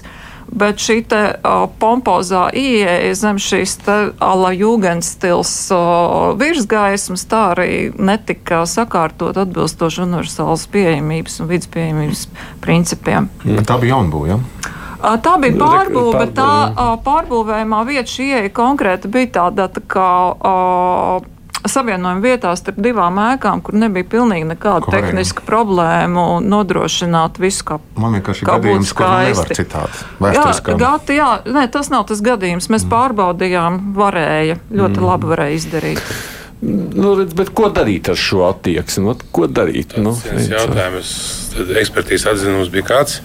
[0.51, 8.65] Bet šī te, uh, pompozā ieeja zem šīs ala jūgenstils uh, virsgaismas tā arī netika
[8.67, 12.27] sakārtot atbilstoši universālas pieejamības un vidas pieejamības
[12.65, 13.31] principiem.
[13.45, 13.63] Mm.
[13.69, 14.37] Tā bija jaunbūja.
[14.37, 15.17] Ja?
[15.23, 20.09] Tā bija pārbūve, bet tā pārbūvējumā vieta šī ieeja konkrēti bija tāda tā kā.
[20.37, 25.11] Uh, savienojuma vietā starp divām ēkām, kur nebija pilnīgi nekāda Korēm.
[25.11, 30.05] tehniska problēma nodrošināt visu, kā Man vienkārši ir gadījums, nevar citādi.
[30.37, 30.47] Jā,
[30.81, 32.71] gati, jā, nē, tas nav tas gadījums.
[32.73, 32.93] Mēs mm.
[32.93, 35.09] pārbaudījām, varēja, ļoti mm.
[35.11, 36.05] labi varēja izdarīt.
[36.61, 39.15] Nu, redz, bet ko darīt ar šo attieksmi?
[39.33, 39.95] Ko darīt?
[39.97, 41.13] Tas nu, jautājums,
[41.81, 43.21] ekspertīzes atzinums bija kāds?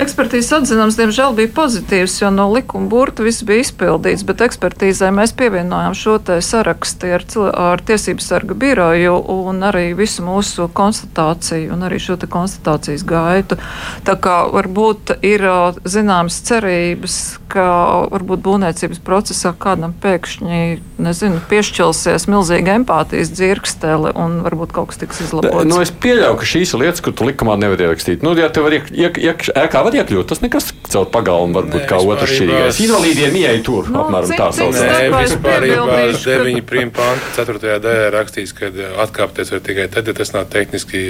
[0.00, 5.34] Ekspertīzes atzinums, diemžēl, bija pozitīvs, jo no likuma burta viss bija izpildīts, bet ekspertīzē mēs
[5.36, 7.26] pievienojām šo sarakstu ar,
[7.60, 13.58] ar tiesību sarga biroju un arī visu mūsu konstatāciju un arī šo konstatācijas gaitu.
[14.06, 15.44] Tā kā varbūt ir
[15.84, 17.18] zināmas cerības,
[17.52, 17.66] ka
[18.12, 20.62] varbūt būvniecības procesā kādam pēkšņi,
[21.02, 25.68] nezinu, piešķilsies milzīga empātijas dzirkstele un varbūt kaut kas tiks izlabots.
[25.68, 28.78] Nu, es pieļauju, ka šīs lietas, ko tu likumā nevar ierakstīt, nu, ja tev var
[28.80, 30.28] iekšā var iekļūt.
[30.32, 32.80] Tas nekas caur pagalmu, varbūt Nē, kā otrs šķirīgais.
[32.86, 34.90] Invalīdiem ieeja tur, nu, apmēram tā saucamā.
[34.90, 37.78] Nē, vispārībā 9 prim panta 4.
[37.86, 41.02] daļā rakstīts, ka uh, atkāpties var tikai tad, ja tas nav tehniski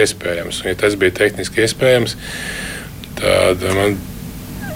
[0.00, 0.62] iespējams.
[0.64, 2.16] Un, ja tas bija tehniski iespējams,
[3.20, 3.98] tad man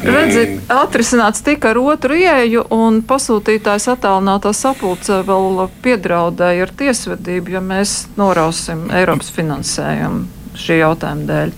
[0.05, 0.65] Redziet, mm.
[0.69, 7.97] atrisināts tika ar otru ieeju, un pasūtītājs attālinātā sapulcē vēl piedraudēja ar tiesvedību, ja mēs
[8.21, 11.55] norausim Eiropas finansējumu šī jautājuma dēļ.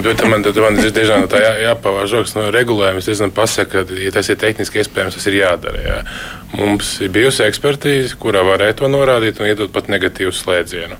[0.00, 3.02] Bet man, man ir diezgan tā jā, jāpavāž rokas no regulējuma.
[3.02, 5.82] Es diezgan pasaku, ka, ja tas ir tehniski iespējams, tas ir jādara.
[5.84, 5.98] Jā.
[6.56, 10.96] Mums ir bijusi ekspertīze, kurā varēja to norādīt un iedot pat negatīvu slēdzienu.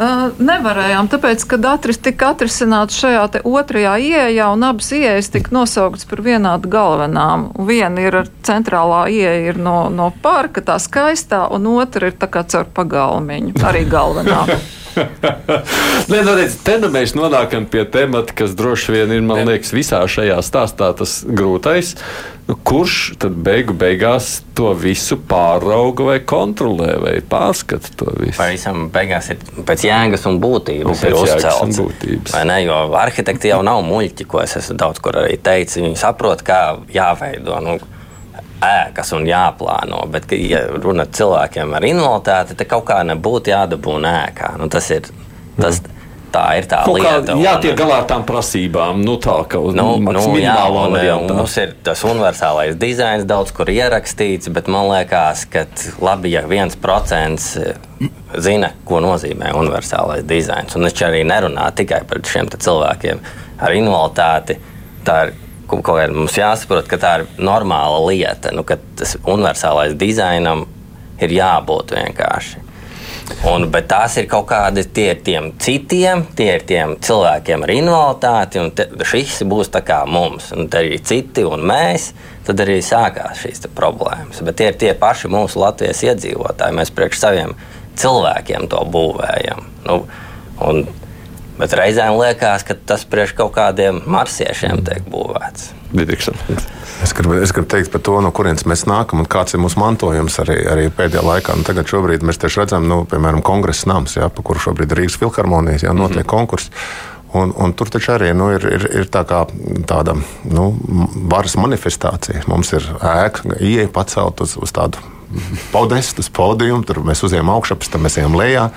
[0.00, 6.08] Uh, nevarējām, tāpēc, kad atris, tika atrisināts šajā otrajā ieejā, un abas ieejas tika nosauktas
[6.08, 7.50] par vienādu galvenām.
[7.68, 8.16] Viena ir
[8.48, 13.84] centrālā ieeja no, no parka, tā skaistā, un otra ir tā kā caur pagalmiņu, arī
[13.92, 14.46] galvenā.
[16.10, 19.72] Nē, nu, redz, te nu mēs nonākam pie temata, kas droši vien ir, man liekas,
[19.76, 21.94] visā šajā stāstā tas grūtais.
[22.50, 28.34] Nu, kurš tad beigu beigās to visu pārauga vai kontrolē vai pārskata to visu?
[28.40, 32.34] Pavisam beigās ir pēc jēgas un būtības ir pēc jēgas un būtības.
[32.34, 32.58] Vai ne?
[32.64, 35.78] Jo arhitekti jau nav muļķi, ko es esmu daudz kur arī teicis.
[35.84, 37.60] Viņi saprot, kā jāveido.
[37.62, 37.78] Nu,
[38.64, 40.02] ēkas un jāplāno.
[40.12, 44.56] Bet, ka, ja runa par cilvēkiem ar invaliditāti, tad kaut kā nebūtu jādabūna ēkā.
[44.60, 45.08] Nu, tas ir.
[45.60, 45.80] Tas,
[46.30, 47.34] tā ir tā Kaut lieta.
[47.34, 51.56] un- jātiek galā ar tām prasībām, nu tā kā Nu, nu, jā, un, un mums
[51.58, 55.64] ir tas universālais dizains, daudz kur ierakstīts, bet man liekas, ka
[56.00, 57.56] labi, ja viens procents
[58.38, 60.76] zina, ko nozīmē universālais dizains.
[60.78, 63.18] Un viņš arī nerunā tikai par šiem cilvēkiem
[63.60, 64.56] ar invaliditāti.
[65.04, 65.34] Tā ir
[65.70, 70.66] kaut kā mums jāsaprot, ka tā ir normāla lieta, nu, ka tas universālais dizainam
[71.20, 72.66] ir jābūt vienkārši.
[73.46, 77.72] Un, bet tās ir kaut kādi tie ir tiem citiem, tie ir tiem cilvēkiem ar
[77.72, 82.10] invaliditāti, un te, šis būs tā kā mums, un arī citi un mēs.
[82.46, 84.40] Tad arī sākās šīs problēmas.
[84.42, 86.74] Bet tie ir tie paši mūsu Latvijas iedzīvotāji.
[86.74, 87.54] Mēs priekš saviem
[88.00, 89.62] cilvēkiem to būvējam.
[89.86, 90.00] Nu,
[90.66, 90.82] un,
[91.60, 95.70] bet reizēm liekas, ka tas priekš kaut kādiem marsiešiem tiek būvēts.
[97.04, 99.80] Es gribu, es gribu teikt par to, no kurienes mēs nākam un kāds ir mūsu
[99.80, 101.56] mantojums arī, arī pēdējā laikā.
[101.58, 105.02] Nu, tagad šobrīd mēs tieši redzam, nu, piemēram, kongresa nams, jā, pa kuru šobrīd ir
[105.02, 106.34] Rīgas filharmonijas, jā, notiek mm -hmm.
[106.34, 106.70] konkurss.
[107.32, 109.44] Un, un tur taču arī nu, ir, ir, ir tā kā,
[109.86, 110.64] tāda nu,
[111.30, 112.42] varas manifestācija.
[112.50, 114.98] Mums ir ēka, ieeja pacelt uz, uz tādu
[115.72, 118.70] podestu, uz podiumu, tur mēs uzejam augšā, pēc tam mēs ejam lejā.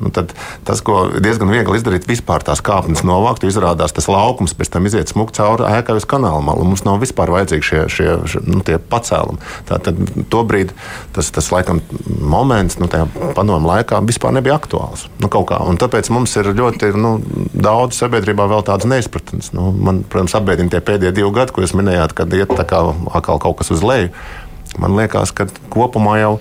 [0.00, 0.08] Nu,
[0.64, 5.12] tas, ko diezgan viegli izdarīt, vispār tās kāpnes novākt, izrādās tas laukums, pēc tam iziet
[5.12, 6.64] smuki cauri ēkai uz kanāla malu.
[6.64, 9.40] Mums nav vispār vajadzīgi šie, šie, šie nu, pacēlumi.
[9.68, 10.00] Tātad
[10.32, 10.72] tobrīd
[11.16, 15.04] tas, tas laikam, moments, nu, tajā padomu laikā vispār nebija aktuāls.
[15.20, 17.18] Nu, tāpēc mums ir ļoti nu,
[17.52, 19.52] daudz sabiedrībā vēl tādas neizpratnes.
[19.56, 22.80] Nu, man, protams, apbēdina tie pēdējie divi gadi, ko jūs minējāt, kad iet kā
[23.20, 24.14] kaut kas uz leju.
[24.80, 26.34] Man liekas, ka kopumā jau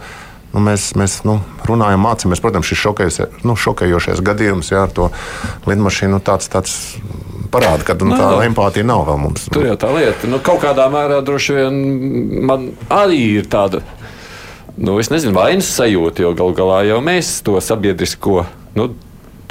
[0.53, 2.41] nu, mēs, mēs nu, runājam, mācāmies.
[2.43, 5.09] Protams, šis šokējos, nu, šokējošais gadījums jā, ar to
[5.69, 6.75] lidmašīnu nu, tāds, tāds
[7.53, 8.47] parāda, ka nu, tā Nē.
[8.49, 9.47] empātija nav vēl mums.
[9.53, 10.29] Tur jau tā lieta.
[10.29, 11.79] Nu, kaut kādā mērā droši vien
[12.49, 13.83] man arī ir tāda.
[14.79, 18.45] Nu, es nezinu, vainas sajūta, jo gal galā jau mēs to sabiedrisko
[18.77, 18.93] nu,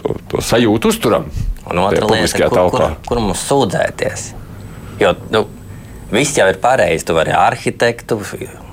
[0.01, 1.29] to, to sajūtu uzturam.
[1.69, 4.31] Un otra lieta, kur, kur, kur mums sūdzēties.
[5.03, 5.45] Jo nu,
[6.15, 7.05] viss jau ir pareizi.
[7.09, 8.17] Tu vari arhitektu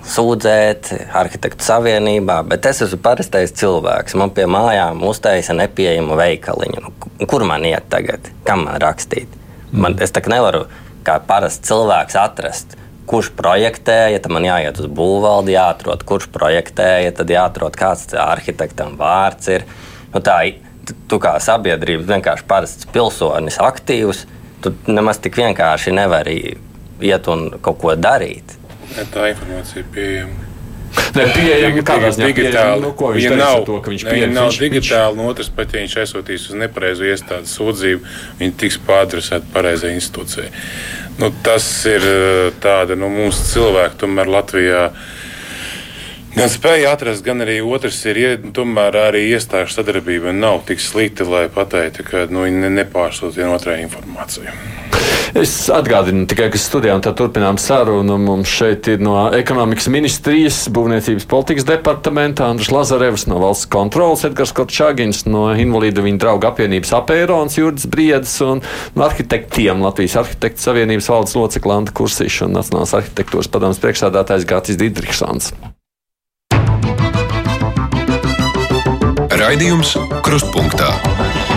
[0.05, 4.15] sūdzēt, arhitektu savienībā, bet es esmu parastais cilvēks.
[4.19, 6.81] Man pie mājām uztaisa nepieejama veikaliņa.
[6.83, 8.29] Nu, ku- kur man iet tagad?
[8.45, 9.27] Kam man rakstīt?
[9.71, 10.65] Man, es tā nevaru
[11.05, 12.77] kā parasts cilvēks atrast.
[13.05, 19.49] Kurš projektēja, tad man jāiet uz būvvaldi, jāatrod, kurš projektēja, tad jāatrod, kāds arhitektam vārds
[19.53, 19.65] ir.
[20.13, 20.39] Nu, tā,
[21.07, 24.25] tu, kā sabiedrība, vienkārši parasts pilsonis, aktīvs,
[24.61, 26.39] tu nemaz tik vienkārši nevari
[27.05, 28.57] iet un kaut ko darīt.
[29.13, 30.51] Tā informācija ir pieejama.
[31.15, 32.81] Ne, pieejami kādā ziņā digitāli.
[32.83, 34.25] nu, ko viņš teica nav, to, ka viņš ne, pieejams.
[34.29, 38.55] viņa nav Viņš- digitāli, no otras puses, ja viņš aizsūtīs uz nepareizu iestādi sūdzību, viņa
[38.61, 40.49] tiks pāradresēta pareizai institūcijai.
[41.19, 44.85] Nu, tas ir eh, tāda, nu, mūsu cilvēki tomēr Latvijā.
[46.35, 48.17] Gan spēja atrast, gan arī otrs ir,
[48.55, 53.81] tomēr arī iestāžu sadarbība nav tik slikta, lai pateiktu, ka nu, viņi ne- nepārsūta vienotrai
[53.85, 54.51] informāciju.
[55.35, 58.15] Es atgādinu tikai, ka studijā un tā turpinām sarunu.
[58.23, 64.55] Mums šeit ir no ekonomikas ministrijas, būvniecības politikas departamenta Andris Lazarevs, no valsts kontrolas Edgars
[64.55, 68.63] Korčāgins, no invalīdu viņa drauga apvienības apērons Jurģis Briedis un
[68.95, 74.79] no arhitektiem Latvijas arhitektu savienības valdes locekla Anta Kursīša un Nacionālās arhitektūras padomas priekšsādātājs Gācis
[74.79, 75.51] Didriksons.
[79.35, 80.93] Raidījums Krustpunktā.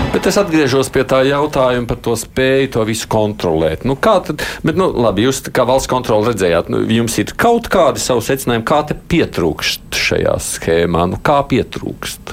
[0.08, 3.84] Bet es atgriežos pie tā jautājuma par to spēju to visu kontrolēt.
[3.88, 7.68] Nu, kā tad, bet, nu, labi, jūs kā valsts kontrole redzējāt, nu, jums ir kaut
[7.72, 11.04] kādi savi secinājumi, kā te pietrūkst šajā schēmā.
[11.12, 12.32] Nu, kā pietrūkst?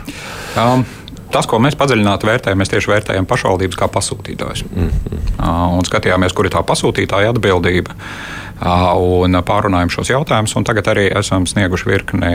[0.61, 0.85] Um,
[1.35, 4.65] tas, ko mēs padziļināti vērtējam, mēs tieši vērtējam pašvaldības kā pasūtītājus.
[4.71, 5.77] Mm -hmm.
[5.77, 7.97] Un skatījāmies, kur ir tā pasūtītāja atbildība
[8.61, 10.55] un pārunājam šos jautājumus.
[10.65, 12.33] Tagad arī esam snieguši virkni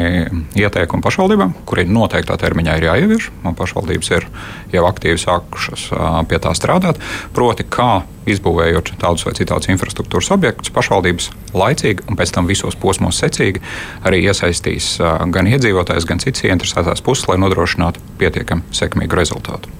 [0.58, 3.30] ieteikumu pašvaldībām, kuriem noteiktā termiņā ir jāievieš.
[3.56, 4.28] Pašvaldības ir
[4.74, 5.88] jau aktīvi sākušas
[6.28, 7.00] pie tā strādāt.
[7.36, 13.18] Proti, kā izbūvējot tādus vai citātus infrastruktūras objektus, pašvaldības laicīgi un pēc tam visos posmos
[13.18, 13.62] secīgi
[14.06, 14.98] arī iesaistīs
[15.34, 19.72] gan iedzīvotājs, gan citas ieinteresētās puses, lai nodrošinātu pietiekami sekmīgu rezultātu.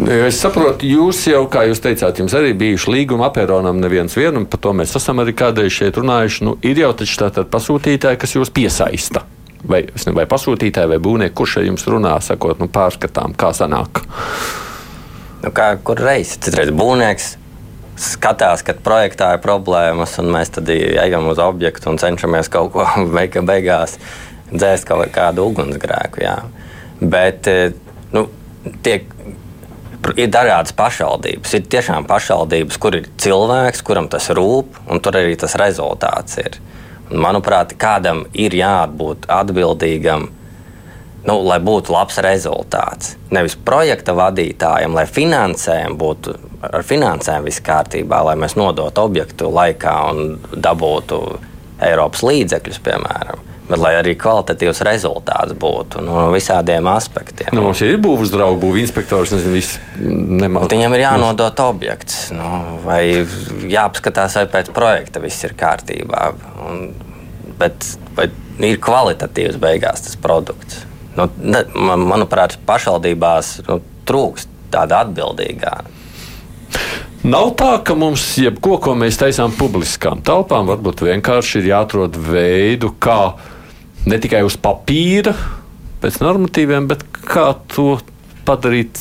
[0.00, 4.40] Nu, es saprotu, jūs jau, kā jūs teicāt, jums arī bijuši līguma apēronam neviens vienu,
[4.40, 6.46] un par to mēs esam arī kādreiz šeit runājuši.
[6.46, 9.24] Nu, ir jau taču tātad pasūtītāji, kas jūs piesaista.
[9.60, 14.02] Vai, ne, vai pasūtītāji, vai būvnieki, kurš ar jums runā, sakot, nu, pārskatām, kā sanāk?
[15.42, 16.32] Nu, kā kur reiz?
[16.40, 17.34] Citreiz būvnieks
[18.00, 22.86] skatās, ka projektā ir problēmas, un mēs tad ejam uz objektu un cenšamies kaut ko
[23.16, 23.98] beig beigās
[24.50, 26.24] dzēst kaut kādu ugunsgrēku.
[26.24, 26.38] Jā.
[27.00, 27.76] Bet eh,
[28.14, 28.26] nu,
[28.84, 29.08] tiek
[30.16, 31.54] ir dažādas pašvaldības.
[31.56, 36.60] Ir tiešām pašvaldības, kur ir cilvēks, kuram tas rūp, un tur arī tas rezultāts ir.
[37.10, 40.28] Un, manuprāt, kādam ir jābūt atbildīgam,
[41.26, 43.16] nu, lai būtu labs rezultāts.
[43.34, 46.38] Nevis projekta vadītājiem, lai finansējumi būtu
[46.70, 51.22] ar finansēm viss kārtībā, lai mēs nodotu objektu laikā un dabūtu
[51.80, 57.52] Eiropas līdzekļus, piemēram bet lai arī kvalitatīvs rezultāts būtu no visādiem aspektiem.
[57.56, 59.34] Nu, mums ir būvniecības draugs, būvniecības inspektors.
[60.00, 60.68] Nemaz...
[60.72, 62.50] Viņam ir jānodot objekts, nu,
[62.84, 63.02] vai
[63.70, 66.30] jāapskatās, vai pēc projekta viss ir kārtībā.
[66.66, 66.90] Un,
[67.60, 68.30] bet vai
[68.66, 70.84] ir kvalitatīvs beigās tas produkts?
[71.16, 75.80] Nu, ne, man, manuprāt, pašvaldībās nu, trūkst tāda atbildīgā.
[77.20, 82.94] Nav tā, ka mums jebko, ko mēs taisām publiskām telpām, varbūt vienkārši ir jāatrod veidu,
[82.96, 83.34] kā
[84.08, 85.34] ne tikai uz papīra,
[86.00, 87.98] pēc normatīviem, bet kā to
[88.48, 89.00] padarīt,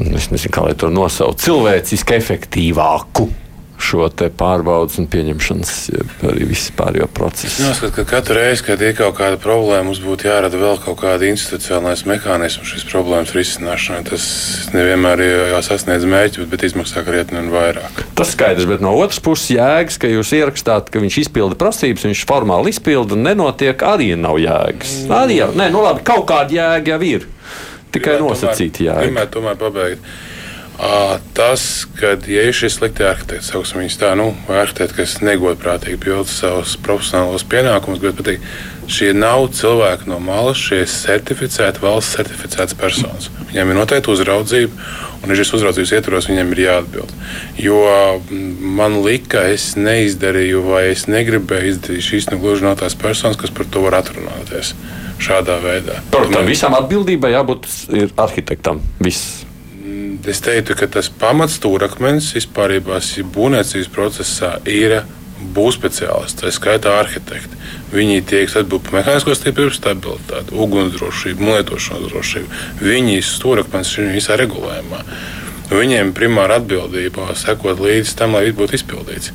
[0.00, 3.28] es nezinu, kā lai to nosauc, cilvēciski efektīvāku
[3.84, 5.72] šo pārbaudas un pieņemšanas,
[6.28, 7.64] arī vispārējo procesu.
[7.64, 11.28] Jāskat, ka katru reizi, kad ir kaut kāda problēma, mums būtu jārada vēl kaut kāda
[11.28, 14.02] institucionālais mehānisms šīs problēmas risināšanai.
[14.08, 14.26] Tas
[14.74, 18.04] nevienmēr ir jāsasniedz mērķi, bet, bet izmaksā krietni vairāk.
[18.18, 22.26] Tas skaidrs, bet no otras puses jēgas, ka jūs ierakstāt, ka viņš izpilda prasības, viņš
[22.28, 25.00] formāli izpilda, nenotiek, arī nav jēgas.
[25.12, 27.26] Arī jau, nē, nu labi, kaut kāda jēga jau ir.
[27.94, 29.10] Tikai nosacīta jēga.
[29.10, 30.14] Tomēr, tomēr pabeigt.
[31.34, 36.26] Tas, kad ja ir šis slikti arhitekts, sauksim viņus tā, nu, arhitekti, kas negodprātīgi pilda
[36.30, 38.48] savus profesionālos pienākumus, bet pateikt,
[38.90, 43.30] šie nav cilvēki no malas, šie ir certificēti, valsts certificētas personas.
[43.52, 44.90] Viņiem ir noteikti uzraudzība,
[45.22, 47.14] un ja šis uzraudzības ietvaros viņiem ir jāatbild.
[47.62, 47.78] Jo
[48.74, 53.54] man lika, es neizdarīju, vai es negribēju izdarīt šīs no gluži no tās personas, kas
[53.54, 54.74] par to var atrunāties
[55.22, 56.02] šādā veidā.
[56.10, 57.70] Par tam visam atbildībai jābūt
[58.26, 58.82] arhitektam.
[59.02, 59.44] Viss.
[60.24, 62.78] Es teiktu, ka tas pamats stūrakmenis vispār
[63.34, 65.02] būvniecības procesā ir
[65.54, 67.58] būvspeciālisti, tā skaitā arhitekti.
[67.92, 72.62] Viņi tiek atbildīgi par mehānisko stiprināt, stabilitāti, ugunsdrošību, lietošanas drošību.
[72.80, 75.02] Viņi ir stūrakmenis šajā visā regulējumā.
[75.74, 79.32] Viņiem primāra atbildība sekot līdzi tam, lai viss būtu izpildīts.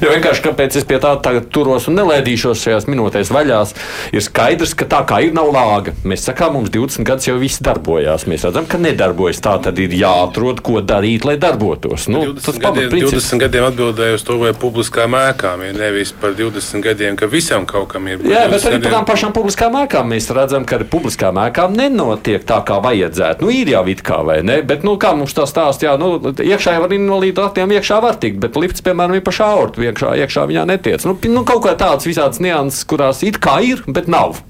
[0.00, 1.14] Jo vienkārši kāpēc es pie tā
[1.52, 3.74] turos un nelaidīšos šajās minūtēs vaļās,
[4.16, 5.94] ir skaidrs, ka tā kā ir nav lāga.
[6.08, 8.26] Mēs sakām, mums 20 gadus jau viss darbojās.
[8.30, 9.42] Mēs redzam, ka nedarbojas.
[9.44, 12.08] Tā tad ir jāatrod, ko darīt, lai darbotos.
[12.12, 16.84] Nu, 20, gadiem, 20 gadiem atbildēju uz to, vai publiskām ēkām ir nevis par 20
[16.84, 18.24] gadiem, ka visam kaut kam ir.
[18.30, 22.44] Jā, bet arī par tām pašām publiskām ēkām mēs redzam, ka ar publiskām ēkām nenotiek
[22.48, 23.44] tā, kā vajadzētu.
[23.44, 26.18] Nu, ir jau it kā vai ne, bet nu, kā mums tā stāst, jā, nu,
[26.30, 29.34] iekšā jau var invalīdu ratiem iekšā var tikt, bet lifts, piemēram, ir pa
[29.70, 31.04] šauru iekšā, iekšā viņā netiec.
[31.06, 34.42] Nu, nu, kaut kā tādas visādas nianses, kurās it kā ir, bet nav.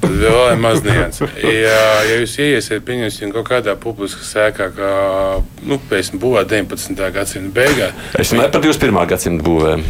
[0.00, 1.30] Tad vēl ir maz nianses.
[1.42, 4.92] Ja, ja jūs iesiet, pieņemsim, kaut kādā publiskā sēkā, kā
[5.66, 7.10] nu, pēc būvēt 19.
[7.12, 7.92] gadsimta beigās.
[8.18, 9.06] Es runāju par 21.
[9.12, 9.84] gadsimta būvēm.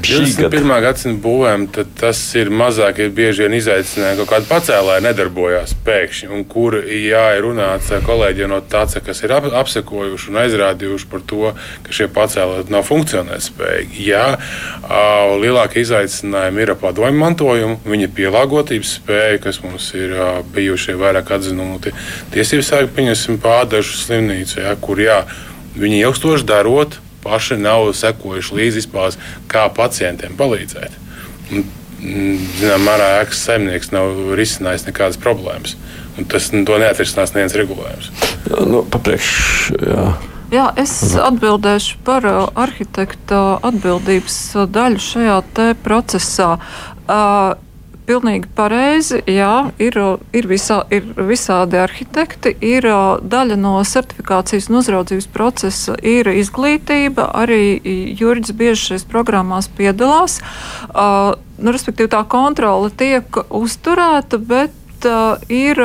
[0.00, 0.70] 21.
[0.82, 1.66] gadsimta būvēm
[1.98, 7.24] tas ir mazāk, ir bieži vien izaicinājumi, kaut kāda pacēlāja nedarbojās pēkšņi, un kur jā,
[7.36, 11.52] ir runāts ar kolēģiem no tāca, kas ir ap, apsekojuši un aizrādījuši par to,
[11.84, 14.06] ka šie pacēlāji nav funkcionēt spējīgi.
[14.08, 14.24] Jā,
[15.42, 20.16] lielākie izaicinājumi ir padomju mantojumu, viņa pielāgotības spēja, kas mums ir
[20.54, 25.22] bijušie vairāk atzinumu tiesības sargi, pieņemsim pārdažu slimnīcu, jā, kur jā,
[25.76, 29.18] viņi ilgstoši darot paši nav sekojuši līdzi vispār,
[29.50, 30.96] kā pacientiem palīdzēt.
[31.50, 31.64] Un,
[32.00, 35.76] mm, zinām, mērā ēkas saimnieks nav risinājis nekādas problēmas.
[36.18, 38.10] Un tas nu, neatrisinās neviens regulējums.
[38.68, 39.32] Nu, papriekš,
[39.86, 40.10] jā.
[40.50, 42.24] Jā, es atbildēšu par
[42.58, 44.38] arhitekta atbildības
[44.74, 45.36] daļu šajā
[45.84, 46.56] procesā.
[47.06, 47.54] Uh,
[48.10, 49.20] pilnīgi pareizi.
[49.30, 49.98] Jā, ir,
[50.34, 52.88] ir, visā, ir visādi arhitekti, ir
[53.22, 57.30] daļa no certifikācijas un uzraudzības procesa, ir izglītība.
[57.38, 57.62] Arī
[58.18, 60.40] Jurģis bieži šajās programmās piedalās.
[60.90, 64.76] Uh, nu, respektīvi, tā kontrole tiek uzturēta, bet
[65.48, 65.80] ir,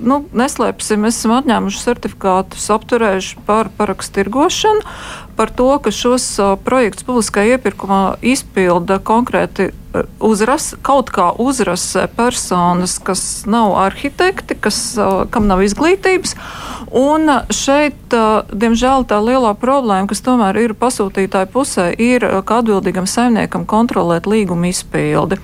[0.00, 4.82] nu, neslēpsim, mēs esam atņēmuši certifikātus, apturējuši par parakstu tirgošanu,
[5.40, 6.24] par to, ka šos
[6.66, 9.70] projektus publiskajā iepirkumā izpilda konkrēti
[10.20, 14.78] uzras, kaut kā uzrasē personas, kas nav arhitekti, kas,
[15.32, 16.36] kam nav izglītības.
[16.90, 18.14] Un šeit,
[18.50, 24.70] diemžēl, tā lielā problēma, kas tomēr ir pasūtītāja pusē, ir, ka atbildīgam saimniekam kontrolēt līguma
[24.70, 25.38] izpildi.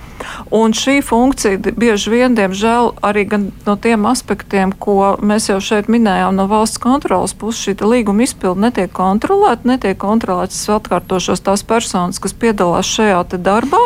[0.51, 6.35] Un šī funkcija bieži vien, diemžēl, arī no tiem aspektiem, ko mēs jau šeit minējām
[6.35, 12.33] no valsts kontrolas puses, šī līguma izpildi netiek kontrolēta, netiek kontrolētas atkārtošos tās personas, kas
[12.33, 13.83] piedalās šajā darbā.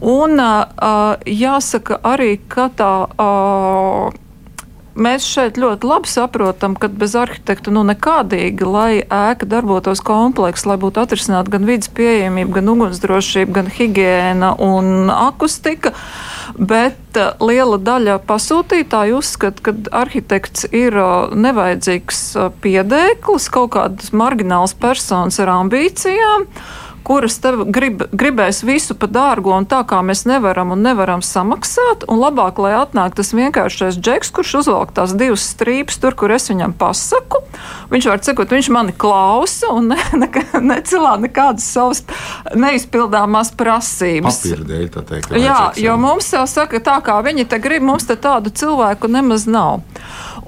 [0.00, 2.94] Un uh, jāsaka arī, ka tā.
[3.18, 4.24] Uh,
[4.98, 10.74] Mēs šeit ļoti labi saprotam, ka bez arhitekta nu nekādīgi, lai ēka darbotos komplekss, lai
[10.82, 15.92] būtu atrisināta gan vidas pieejamība, gan ugunsdrošība, gan higiēna un akustika.
[16.56, 24.14] Bet uh, liela daļa pasūtītāju uzskata, ka arhitekts ir uh, nevajadzīgs uh, piedēklis, kaut kādas
[24.16, 26.48] marginālas personas ar ambīcijām
[27.08, 27.38] kuras
[27.72, 32.60] grib, gribēs visu pa dārgu, un tā kā mēs nevaram un nevaram samaksāt, un labāk,
[32.60, 37.40] lai atnāk tas vienkāršais džeks, kurš uzvelk tās divas strīpes tur, kur es viņam pasaku.
[37.88, 40.28] Viņš var teikt, viņš mani klausa un ne, ne,
[40.74, 42.04] necilā nekādas savas
[42.54, 44.42] neizpildāmās prasības.
[44.44, 45.36] Papīra dēļ, tā teikt.
[45.40, 49.48] Jā, jo mums jau saka, tā kā viņi te grib, mums te tādu cilvēku nemaz
[49.48, 49.80] nav.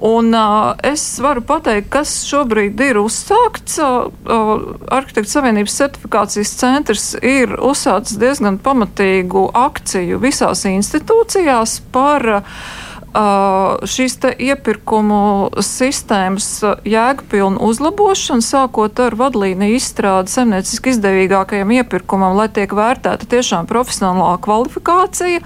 [0.01, 3.77] Un, uh, es varu pateikt, kas šobrīd ir uzsākts.
[3.77, 12.63] Uh, Arhitektu Savienības certifikācijas centrs ir uzsācis diezgan pamatīgu akciju visās institūcijās par uh,
[13.11, 16.47] šīs iepirkumu sistēmas
[16.87, 25.41] jēgpilnu uzlabošanu, sākot ar vadlīniju izstrādi zemnieciski izdevīgākajam iepirkumam, lai tiek vērtēta tiešām profesionālā kvalifikācija,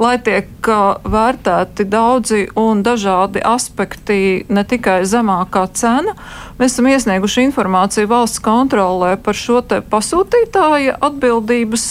[0.00, 0.70] lai tiek
[1.04, 6.16] vērtēti daudzi un dažādi aspekti, ne tikai zemākā cena.
[6.60, 9.60] Mēs esam iesnieguši informāciju valsts kontrolē par šo
[9.90, 11.86] pasūtītāja atbildības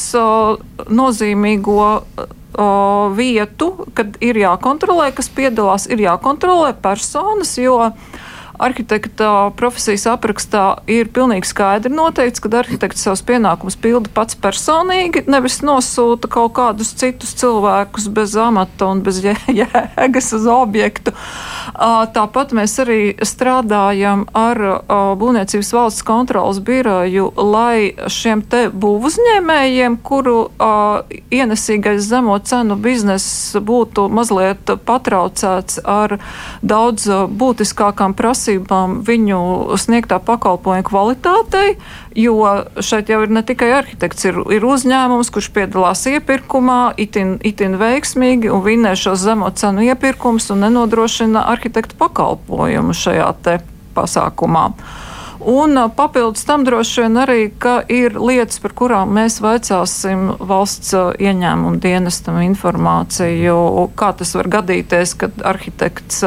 [0.89, 1.85] nozīmīgo
[2.57, 7.77] o, vietu, kad ir jākontrolē, kas piedalās, ir jākontrolē personas, jo
[8.59, 15.61] arhitekta profesijas aprakstā ir pilnīgi skaidri noteikts, ka arhitekts savus pienākumus pilda pats personīgi, nevis
[15.65, 19.21] nosūta kaut kādus citus cilvēkus bez amata un bez
[19.59, 21.15] jēgas uz objektu.
[22.15, 24.59] Tāpat mēs arī strādājam ar
[25.19, 30.37] Būvniecības valsts kontrolas biroju, lai šiem te būvuzņēmējiem, kuru
[31.31, 36.17] ienesīgais zemo cenu bizness būtu mazliet patraucēts ar
[36.61, 37.07] daudz
[37.39, 41.77] būtiskākām prasībām, prasībām viņu sniegtā pakalpojuma kvalitātei,
[42.15, 47.77] jo šeit jau ir ne tikai arhitekts, ir, ir uzņēmums, kurš piedalās iepirkumā, itin, itin
[47.77, 53.59] veiksmīgi un vinnē šos zemo cenu iepirkumus un nenodrošina arhitektu pakalpojumu šajā te
[53.95, 54.71] pasākumā.
[55.39, 61.79] Un papildus tam droši vien arī, ka ir lietas, par kurām mēs vaicāsim valsts ieņēmumu
[61.79, 66.25] dienestam informāciju, kā tas var gadīties, kad arhitekts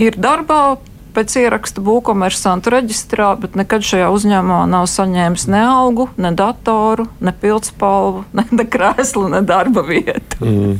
[0.00, 0.78] ir darbā,
[1.18, 7.34] pēc ieraksta būvkomersantu reģistrā, bet nekad šajā uzņēmumā nav saņēmis ne algu, ne datoru, ne
[7.34, 10.38] pildspalvu, ne, ne krēslu, ne darba vietu.
[10.44, 10.76] Mm.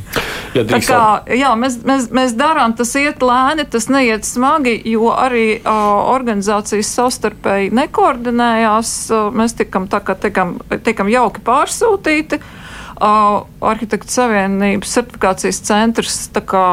[0.55, 1.01] Ja Tā kā,
[1.35, 5.73] jā, mēs, mēs, mēs darām, tas iet lēni, tas neiet smagi, jo arī uh,
[6.15, 8.95] organizācijas savstarpēji nekoordinējās.
[9.13, 12.39] Uh, mēs tikam, tā kā tikam, tikam jauki pārsūtīti.
[12.39, 12.58] Uh,
[12.99, 16.65] Arhitektu savienības certifikācijas centrs, tā kā,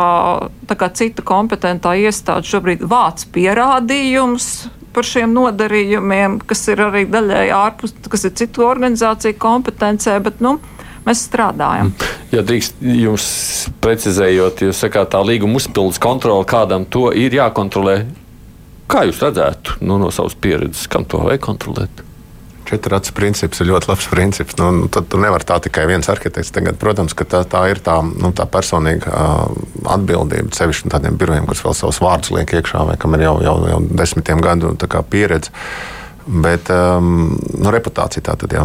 [0.66, 4.48] tā kā cita kompetentā iestāde, šobrīd vāc pierādījumus
[4.96, 10.16] par šiem nodarījumiem, kas ir arī daļēji ārpus, kas ir citu organizāciju kompetencē.
[10.24, 10.56] Bet, nu,
[11.06, 11.92] Mēs strādājam.
[12.34, 13.26] Ja drīkst jums
[13.78, 18.00] precizējot, jūs sakāt, tā līguma uzpildes kontrole, kādam to ir jākontrolē.
[18.90, 22.02] Kā jūs redzētu nu, no savas pieredzes, kam to vajag kontrolēt?
[22.66, 24.56] Četrāts princips ir ļoti labs princips.
[24.58, 26.50] Nu, nu, tad tu nevari tā tikai viens arhitekts.
[26.54, 29.58] Tagad, protams, ka tā, tā ir tā, nu, tā personīga uh,
[29.94, 30.50] atbildība.
[30.56, 33.84] Sevišķi tādiem birojiem, kas vēl savus vārdus liek iekšā, vai kam ir jau, jau, jau
[34.02, 34.74] desmitiem gadu
[35.10, 35.54] pieredze.
[36.26, 38.64] Bet, um, nu, reputācija tā tad, jā.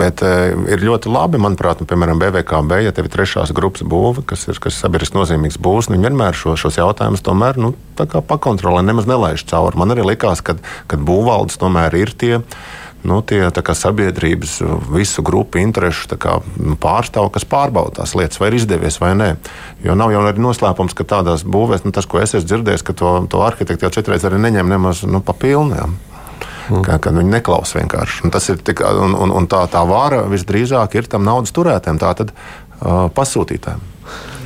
[0.00, 4.24] Bet uh, ir ļoti labi, manuprāt, nu, piemēram, BVKB, ja tev ir trešās grupas būve,
[4.30, 9.10] kas ir kas sabiedriski nozīmīgs būvs, viņi vienmēr šo, šos jautājumus tomēr nu, pakontrolē, nemaz
[9.10, 9.76] nelaiž cauri.
[9.76, 10.56] Man arī likās, ka
[10.96, 12.38] būvvaldes tomēr ir tie
[13.08, 14.58] nu, tie kā, sabiedrības
[14.92, 19.30] visu grupu interesu kā, nu, pārstāv, kas pārbauda tās lietas, vai ir izdevies vai nē.
[19.86, 22.96] Jo nav jau arī noslēpums, ka tādās būvēs, nu, tas, ko es esmu dzirdējis, ka
[22.98, 25.98] to, to arhitekti jau četreiz arī neņem nemaz nu, pa pilniem.
[26.70, 26.84] Mm.
[26.86, 28.20] Ka, kad viņi neklausa vienkārši.
[28.22, 32.30] Un, ir tik, un, un, un tā, tā vara visdrīzāk ir tam naudas turētājiem, tātad
[32.30, 33.82] uh, pasūtītājiem.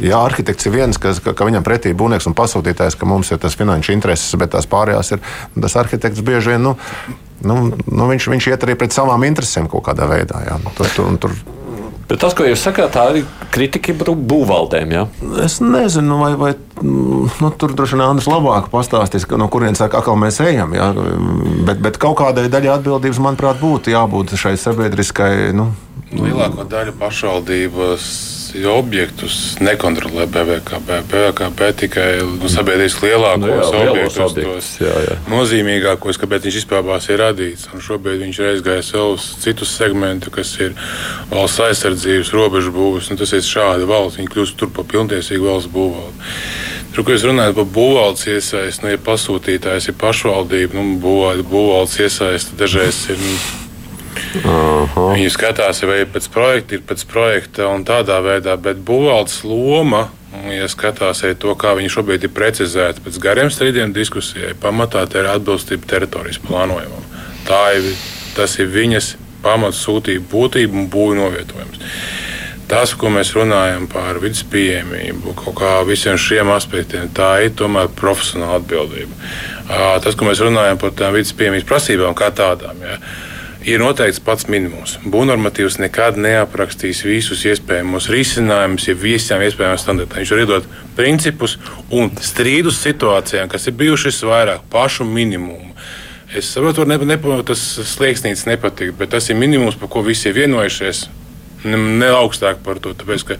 [0.00, 3.40] Ja arhitekts ir viens, kas, ka, ka viņam pretī būvnieks un pasūtītājs, ka mums ir
[3.42, 5.22] tas finanšu intereses, bet tās pārējās ir,
[5.60, 6.74] tas arhitekts bieži vien, nu,
[7.44, 7.58] nu,
[7.90, 10.40] nu viņš, viņš iet arī pret savām interesēm kaut kādā veidā.
[10.46, 10.56] Jā.
[10.78, 11.36] Tur, tur, tur,
[12.06, 14.92] Bet tas, ko jūs sakāt, tā ir kritika būvvaldēm.
[14.94, 15.02] Ja?
[15.42, 16.52] Es nezinu, vai, vai
[16.86, 20.76] nu, tur droši vien Andris labāk pastāstīs, no kurienes atkal mēs ejam.
[20.78, 20.92] Ja?
[21.66, 25.50] Bet, bet kaut kādai daļai atbildības, manuprāt, būtu jābūt šai sabiedriskai.
[25.56, 25.72] Nu,
[26.14, 28.06] Lielāko daļu pašvaldības
[28.64, 31.00] objektus nekontrolē BVKB.
[31.10, 35.16] BVKB tikai nu, sabiedrības lielākos nu, jā, objektus, objektus jā, jā.
[35.30, 37.66] nozīmīgākos, kāpēc viņš vispār ir radīts.
[37.74, 40.72] Un šobrīd viņš ir aizgājis vēl uz citus segmentus, kas ir
[41.32, 43.10] valsts aizsardzības, robežu būvs.
[43.10, 46.32] Nu, tas ir šādi valsts, viņi kļūst tur par pilntiesīgu valsts būvvaldi.
[46.96, 52.56] Tur, ko jūs runājat par būvvaldes iesaisti, nu, ja pasūtītājs ir pašvaldība, nu, būvvaldes iesaisti
[52.56, 53.20] dažreiz ir.
[53.20, 53.65] Nu,
[54.42, 55.06] Aha.
[55.14, 60.08] Viņi skatās, vai pēc projekta ir pēc projekta un tādā veidā, bet būvvaldes loma.
[60.52, 65.30] Ja skatās to, kā viņi šobrīd ir precizēti pēc gariem strīdiem diskusijai, pamatā tā ir
[65.32, 67.06] atbilstība teritorijas plānojumam.
[67.48, 67.88] Tā ir,
[68.36, 69.14] tas ir viņas
[69.46, 71.84] pamatsūtība, būtība un būvniecības novietojums.
[72.66, 77.92] Tas, ko mēs runājam par vidas pieejamību, kaut kā visiem šiem aspektiem, tā ir tomēr
[77.94, 79.14] profesionāla atbildība.
[80.02, 82.82] Tas, ko mēs runājam par tām vidas pieejamības prasībām kā tādām.
[82.82, 82.98] Ja,
[83.66, 84.94] ir noteikts pats minimums.
[85.10, 90.22] Būvnormatīvs nekad neaprakstīs visus iespējamos risinājumus, ja visām iespējamām standartiem.
[90.22, 91.56] Viņš var iedot principus
[91.90, 95.74] un strīdus situācijām, kas ir bijušas vairāk pašu minimumu.
[96.36, 100.30] Es saprotu, ka ne, ne, tas slieksnis nepatīk, bet tas ir minimums, par ko visi
[100.30, 101.06] ir vienojušies.
[101.66, 102.94] Ne, ne augstāk par to.
[102.98, 103.38] Tāpēc, ka,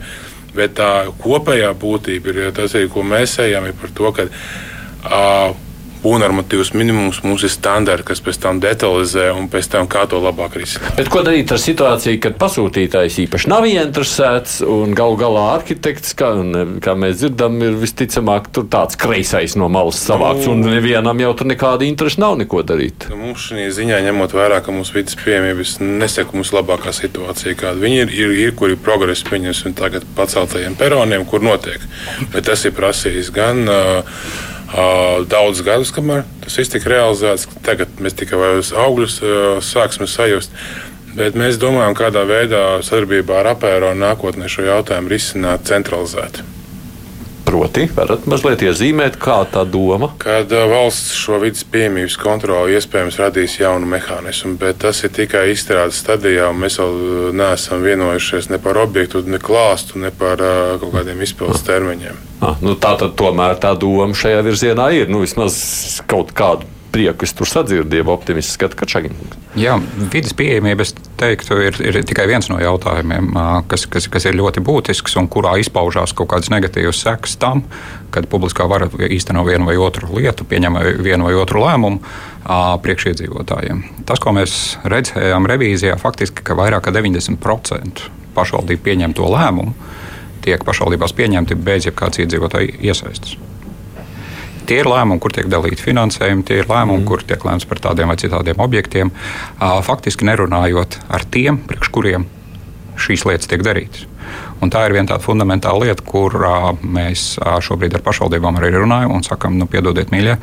[0.57, 0.91] bet tā
[1.23, 4.27] kopējā būtība ir tas, arī, ko mēs ejam, ir par to, ka.
[5.07, 5.66] Uh,
[6.07, 10.55] Būvnormatīvs minimums mums ir standarti, kas pēc tam detalizē un pēc tam kā to labāk
[10.61, 10.95] risināt.
[10.95, 16.31] Bet ko darīt ar situāciju, kad pasūtītājs īpaši nav ieinteresēts un galu galā arhitekts, kā,
[16.83, 21.51] kā mēs dzirdam, ir visticamāk tāds kreisais no malas savāks nu, un nevienam jau tur
[21.51, 23.09] nekāda interesa nav neko darīt.
[23.11, 27.83] Nu, mums šī ziņā ņemot vērā, ka mums vidas pieejamības nesaka mums labākā situācija, kāda
[27.83, 31.83] viņi ir, ir, ir kur ir progress pieņemsim tagad paceltajiem peroniem, kur notiek.
[32.31, 33.65] Bet tas ir prasījis gan.
[33.67, 34.53] Uh,
[35.31, 37.47] daudzus gadus, kamēr tas viss tika realizēts.
[37.65, 39.21] Tagad mēs tikai augļus
[39.63, 40.51] sāksim sajust.
[41.17, 46.56] Bet mēs domājam, kādā veidā sadarbībā ar apēro nākotnē šo jautājumu risināt centralizēti.
[47.47, 50.09] Proti, varat mazliet iezīmēt, kā tā doma?
[50.19, 56.01] Kad valsts šo vidas piemības kontroli iespējams radīs jaunu mehānismu, bet tas ir tikai izstrādes
[56.03, 60.43] stadijā, un mēs vēl neesam vienojušies ne par objektu, ne klāstu, ne par
[60.83, 62.19] kaut kādiem izpildes termiņiem.
[62.43, 65.55] Ah, nu tā tad tomēr tā doma šajā virzienā ir nu, vismaz
[66.03, 66.67] kaut kādu
[66.97, 69.29] prieku es tur sadzirdēju, optimists skatu Kačaginu.
[69.57, 69.75] Jā,
[70.13, 73.29] vidas pieejamība, es teiktu, ir, ir tikai viens no jautājumiem,
[73.69, 77.63] kas, kas, kas ir ļoti būtisks un kurā izpaužās kaut kādas negatīvas sekas tam,
[78.13, 82.01] kad publiskā vara īsteno vienu vai otru lietu, pieņem vienu vai otru lēmumu
[82.85, 83.83] priekšiedzīvotājiem.
[84.07, 89.75] Tas, ko mēs redzējām revīzijā, faktiski, ka vairāk kā 90% pašvaldību pieņemto lēmumu
[90.45, 93.35] tiek pašvaldībās pieņemti bez jebkādas iedzīvotāju iesaistas.
[94.67, 97.07] Tie ir lēmumi, kur tiek dalīti finansējumi, tie ir lēmumi, mm.
[97.07, 99.13] kur tiek lēmts par tādiem vai citādiem objektiem,
[99.87, 102.27] faktiski nerunājot ar tiem, priekš kuriem
[102.99, 104.07] šīs lietas tiek darītas.
[104.61, 106.33] Un tā ir viena tāda fundamentāla lieta, kur
[106.81, 110.37] mēs šobrīd ar pašvaldībām arī runājam un sakām, nu, piedodiet, mīļie,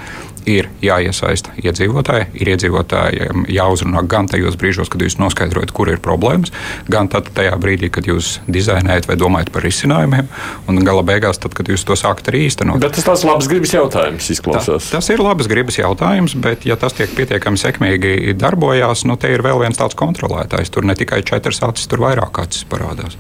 [0.51, 2.29] ir jāiesaista iedzīvotāji.
[2.39, 6.53] Ir iedzīvotājiem jāuzrunā gan tajos brīžos, kad jūs noskaidrojat, kur ir problēmas,
[6.91, 10.31] gan tajā brīdī, kad jūs dizainējat vai domājat par risinājumiem,
[10.69, 12.83] un gala beigās, tad, kad jūs to sākat arī īstenot.
[12.85, 14.91] Bet tas tāds labs gribas jautājums izklausās.
[14.91, 19.33] Ta, tas ir labs gribas jautājums, bet ja tas tiek pietiekami sekmīgi darbojās, nu, te
[19.33, 20.73] ir vēl viens tāds kontrolētājs.
[20.75, 23.17] Tur ne tikai četras acis, tur vairāk acis parādās.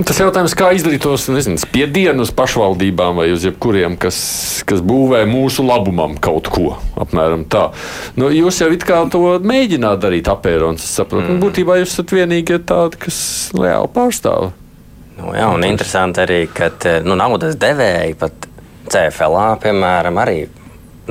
[0.00, 4.16] Nu, tas jautājums, kā izdarīt tos nezinu, spiedienu uz pašvaldībām vai uz jebkuriem, kas,
[4.64, 6.70] kas būvē mūsu labumam kaut ko.
[7.04, 7.66] Apmēram tā.
[8.16, 10.30] Nu, jūs jau it kā to mēģināt darīt.
[10.30, 11.42] Es saprotu, mm.
[11.42, 13.20] būtībā jūs esat vienīgie tādi, kas
[13.52, 14.54] reāli pārstāv.
[15.18, 16.72] Nu, jā, un interesanti arī, ka
[17.04, 18.48] nu, naudas devēji pat
[18.88, 20.38] CFLA, piemēram, arī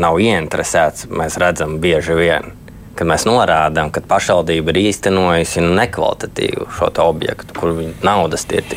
[0.02, 1.12] nav ieinteresēts.
[1.14, 2.56] Mēs redzam bieži vien
[3.00, 8.68] kad mēs norādām, ka pašvaldība ir īstenojusi nekvalitatīvu šo objektu, kur naudas tiek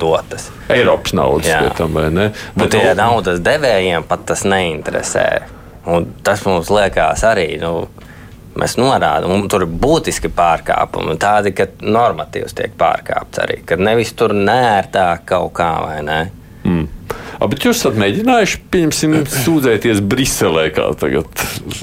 [0.00, 0.48] dotas.
[0.74, 2.32] Eiropas naudas tam vai ne?
[2.58, 5.28] Bet tie naudas devējiem pat tas neinteresē.
[5.88, 7.54] Un tas mums liekas arī.
[7.62, 7.88] Nu,
[8.58, 14.10] Mēs norādām, un tur ir būtiski pārkāpumi, tādi, ka normatīvs tiek pārkāpts arī, ka nevis
[14.18, 16.16] tur nērtāk kaut kā vai ne.
[16.64, 16.88] Mm.
[17.38, 21.30] A, bet jūs esat mēģinājuši, pieņemsim, sūdzēties Briselē, kā tagad?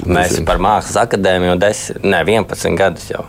[0.04, 0.44] Mēs nezinu.
[0.48, 3.24] par Mākslas akadēmiju 10, ne, 11 gadus jau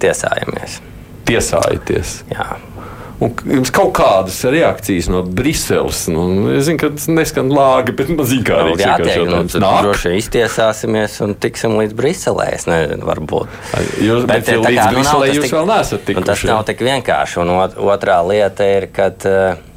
[0.00, 0.80] tiesājamies.
[1.28, 2.22] Tiesājaties?
[2.32, 2.56] Jā.
[3.20, 6.06] Un jums kaut kādas reakcijas no Briseles.
[6.08, 6.24] Nu,
[6.54, 11.20] es zinu, ka tas neskan lāgi, bet mazīgi kā arī tāds- nu, droši vien iztiesāsimies
[11.26, 12.48] un tiksim līdz Briselē.
[12.56, 13.52] Es nezinu, varbūt.
[14.00, 16.26] Jūs, bet, bet līdz kā, nu, Briselē nu, jūs tik, vēl neesat tikuši.
[16.32, 17.42] Tas nav tik vienkārši.
[17.44, 17.48] Un
[17.92, 19.12] otrā lieta ir, ka.
[19.20, 19.69] Nu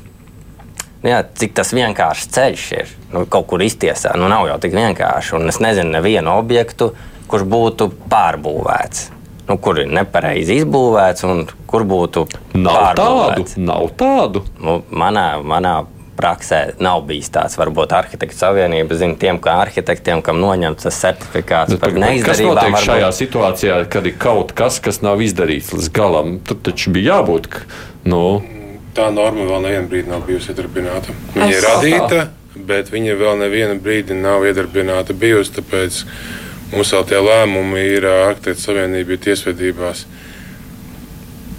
[1.07, 2.93] jā, cik tas vienkāršs ceļš ir.
[3.13, 5.35] Nu, kaut kur iztiesā, nu nav jau tik vienkārši.
[5.39, 6.93] Un es nezinu nevienu objektu,
[7.31, 9.09] kurš būtu pārbūvēts
[9.47, 13.43] nu, kur ir nepareizi izbūvēts un kur būtu nav tādu.
[13.59, 14.43] Nav tādu.
[14.63, 15.81] Nu, manā, manā
[16.17, 17.57] praksē nav bijis tāds.
[17.59, 22.25] Varbūt arhitektu savienība zina tiem, kā arhitektiem, kam noņemts tas certifikāts nu, par neizdarībām.
[22.29, 22.89] Kas notiek varbūt...
[22.89, 26.37] šajā situācijā, kad ir kaut kas, kas nav izdarīts līdz galam?
[26.47, 27.49] Tur taču bija jābūt.
[28.07, 28.23] Nu...
[28.93, 31.13] Tā norma vēl nevienu brīdi nav bijusi iedarbināta.
[31.33, 32.25] Viņa ir radīta,
[32.69, 35.55] bet viņa vēl nevienu brīdi nav iedarbināta bijusi.
[35.57, 36.03] Tāpēc
[36.73, 40.07] Mums vēl tie lēmumi ir arhitektu savienība tiesvedībās.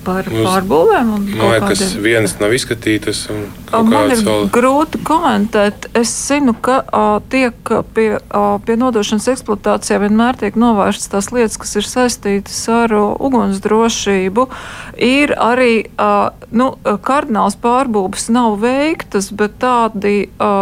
[0.04, 1.10] Par Uz, pārbūvēm?
[1.14, 2.02] Man liekas, kādiem...
[2.04, 3.24] vienas nav izskatītas.
[3.72, 4.48] Man ir vēl...
[4.54, 5.88] grūti komentēt.
[5.96, 11.58] Es zinu, ka a, tiek pie, a, pie nodošanas eksploatācijā vienmēr tiek novērstas tās lietas,
[11.62, 14.48] kas ir saistītas ar ugunsdrošību.
[15.04, 16.10] Ir arī a,
[16.52, 16.74] nu,
[17.06, 20.28] kardināls pārbūves nav veiktas, bet tādi.
[20.38, 20.52] A,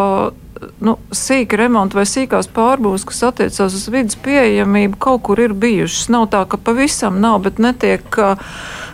[0.83, 6.09] nu, sīki remonti vai sīkās pārbūves, kas attiecās uz vidas pieejamību, kaut kur ir bijušas.
[6.13, 8.07] Nav tā, ka pavisam nav, bet netiek,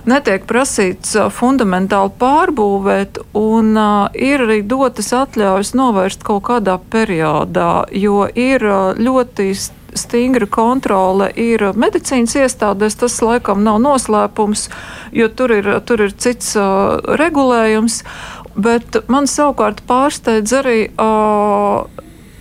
[0.06, 3.72] netiek prasīts fundamentāli pārbūvēt, un
[4.14, 8.64] ir arī dotas atļaujas novērst kaut kādā periodā, jo ir
[8.98, 9.50] ļoti
[9.98, 12.98] stingra kontrole ir medicīnas iestādēs.
[13.00, 14.68] Tas laikam nav noslēpums,
[15.16, 18.02] jo tur ir, tur ir cits uh, regulējums.
[18.58, 20.80] Bet man savukārt pārsteidz arī.
[20.98, 21.86] Uh,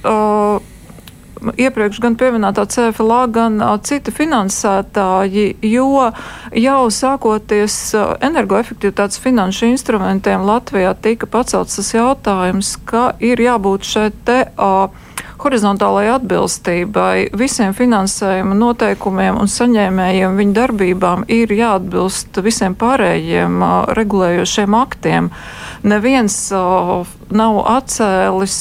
[0.04, 0.74] uh,
[1.58, 6.10] iepriekš gan pieminētā CFLA, gan citi finansētāji, jo
[6.58, 7.80] jau sākoties
[8.26, 14.46] energoefektivitātes finanšu instrumentiem Latvijā tika pacelts tas jautājums, ka ir jābūt šeit te.
[14.58, 15.06] Uh,
[15.42, 23.62] horizontālajai atbilstībai visiem finansējuma noteikumiem un saņēmējiem viņu darbībām ir jāatbilst visiem pārējiem
[23.98, 25.30] regulējošiem aktiem.
[25.86, 26.36] Neviens
[27.28, 28.56] nav atcēlis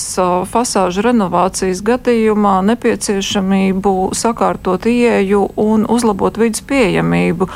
[0.51, 7.49] fasāžu renovācijas gadījumā nepieciešamību sakārtot ieeju un uzlabot vidas pieejamību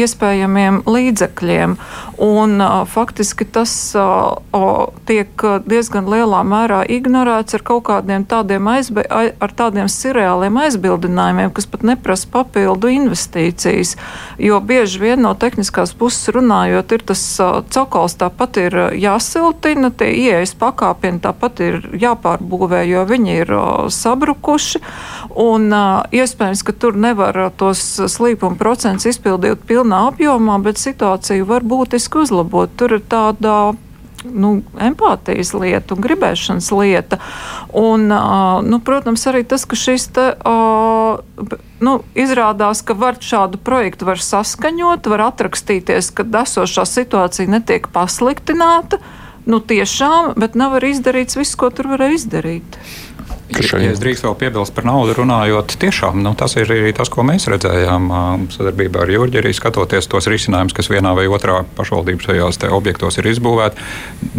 [0.00, 1.76] iespējamiem līdzekļiem.
[2.20, 3.72] Un, faktiski tas
[5.08, 11.68] tiek diezgan lielā mērā ignorēts ar kaut kādiem tādiem, aizbe, ar tādiem sirreāliem aizbildinājumiem, kas
[11.70, 13.96] pat neprasa papildu investīcijas.
[14.40, 17.24] Jo bieži vien no tehniskās puses runājot, ir tas
[17.72, 23.52] cokols tāpat ir jāsiltina, tie ieejas pakāpieni tāpat ir jāpārbūvē, jo viņi ir
[23.94, 24.82] sabrukuši.
[25.40, 25.68] Un
[26.14, 32.72] iespējams, ka tur nevar tos slīpuma procentus izpildīt pilnā apjomā, bet situāciju var būtiski uzlabot.
[32.76, 33.76] Tur ir tāda
[34.24, 37.20] nu, empātijas lieta un gribēšanas lieta.
[37.76, 38.08] Un,
[38.66, 40.26] nu, protams, arī tas, ka šis te,
[41.80, 49.00] nu, izrādās, ka var šādu projektu var saskaņot, var atrakstīties, ka esošā situācija netiek pasliktināta.
[49.48, 52.76] Nu, tiešām, bet nav arī izdarīts viss, ko tur varēja izdarīt.
[53.50, 57.24] Ja es drīkstu vēl piebilst par naudu, runājot, tiešām nu, tas ir arī tas, ko
[57.26, 58.06] mēs redzējām
[58.54, 59.40] sadarbībā ar Jurģi.
[59.42, 63.88] Arī skatoties tos risinājumus, kas vienā vai otrā pašvaldības šajos objektos ir izbūvēti,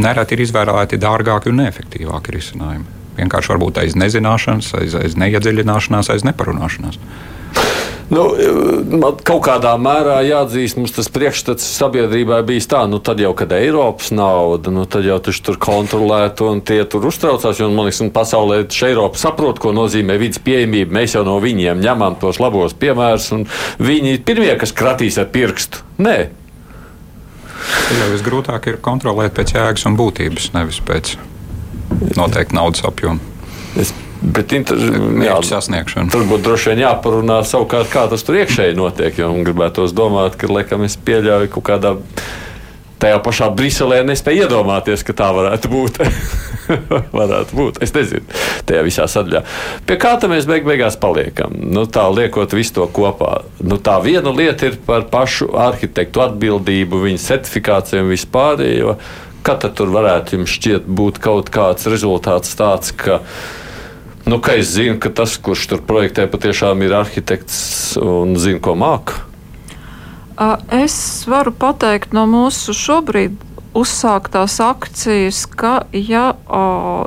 [0.01, 2.97] nereti ir izvēlēti dārgāki un neefektīvāki risinājumi.
[3.19, 6.99] Vienkārši varbūt aiz nezināšanas, aiz, aiz neiedziļināšanās, aiz neparunāšanās.
[8.11, 8.25] Nu,
[8.99, 13.53] man kaut kādā mērā jāatzīst, mums tas priekšstats sabiedrībā bijis tā, nu tad jau, kad
[13.55, 18.03] Eiropas nauda, nu tad jau taču tur kontrolētu un tie tur uztraucās, jo man liekas,
[18.11, 20.97] pasaulē šeit Eiropa saprot, ko nozīmē vidas pieejamība.
[20.99, 23.47] Mēs jau no viņiem ņemam tos labos piemērus, un
[23.79, 25.85] viņi ir pirmie, kas kratīs ar pirkstu.
[26.03, 26.17] Nē,
[27.91, 31.15] Jau visgrūtāk ir kontrolēt pēc jēgas un būtības, nevis pēc
[32.17, 33.30] noteikta naudas apjoma.
[33.79, 36.11] Es Bet jā, sasniegšana.
[36.13, 39.17] Tur būtu droši vien jāparunā savukārt, kā tas tur iekšēji notiek.
[39.17, 41.95] Jo gribētos domāt, ka laikam es pieļauju kaut kādā.
[43.01, 45.95] Tajā pašā Briselē nespēja iedomāties, ka tā varētu būt.
[47.17, 47.79] varētu būt.
[47.81, 48.21] Es nezinu,
[48.69, 49.41] tajā visā sadaļā.
[49.89, 51.55] Pie kā tam mēs beig beigās paliekam?
[51.73, 53.39] Nu, tā liekot visu to kopā.
[53.57, 58.93] Nu, tā viena lieta ir par pašu arhitektu atbildību, viņa certifikāciju un vispārējo.
[59.41, 63.17] Kad tur varētu jums šķiet būt kaut kāds rezultāts tāds, ka
[64.25, 68.75] Nu, kā es zinu, ka tas, kurš tur projektē, patiešām ir arhitekts un zina, ko
[68.77, 69.23] māca?
[70.73, 70.95] Es
[71.29, 73.35] varu pateikt no mūsu šobrīd
[73.77, 76.31] uzsāktās akcijas, ka, ja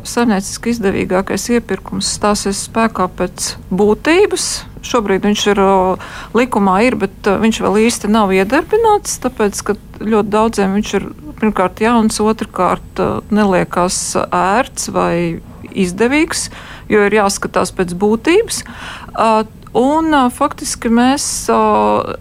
[0.09, 4.47] saimnieciski izdevīgākais iepirkums stāsies spēkā pēc būtības,
[4.85, 5.61] šobrīd viņš ir
[6.37, 11.11] likumā, ir, bet viņš vēl īsti nav iedarbināts, tāpēc, ka ļoti daudziem viņš ir
[11.41, 13.03] pirmkārt jauns, otrkārt
[13.35, 15.15] neliekās ērts vai
[15.75, 16.49] izdevīgs,
[16.89, 18.64] jo ir jāskatās pēc būtības.
[19.74, 21.24] Un, faktiski mēs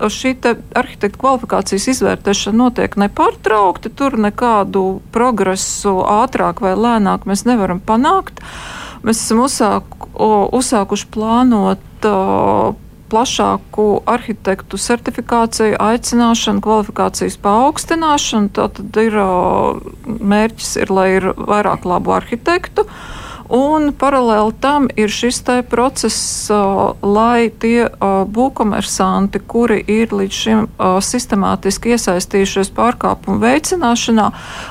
[0.10, 0.32] šī
[0.74, 3.92] arhitekta kvalifikācijas izvērtēšana notiek nepārtraukti.
[3.94, 8.42] Tur nekādu progresu ātrāk vai lēnāk mēs nevaram panākt.
[9.06, 10.10] Mēs esam uzsāku,
[10.58, 12.10] uzsākuši plānot
[13.14, 18.50] plašāku arhitektu certifikāciju, aicināšanu, kvalifikācijas paaugstināšanu.
[18.58, 19.20] Tad ir
[20.34, 22.88] mērķis, ir, lai ir vairāk labu arhitektu.
[22.88, 26.50] Uh, Un paralēli tam ir šis process,
[27.02, 30.68] lai tie būvkomersanti, kuri ir līdz šim
[31.04, 34.30] sistemātiski iesaistījušies pārkāpumu veicināšanā,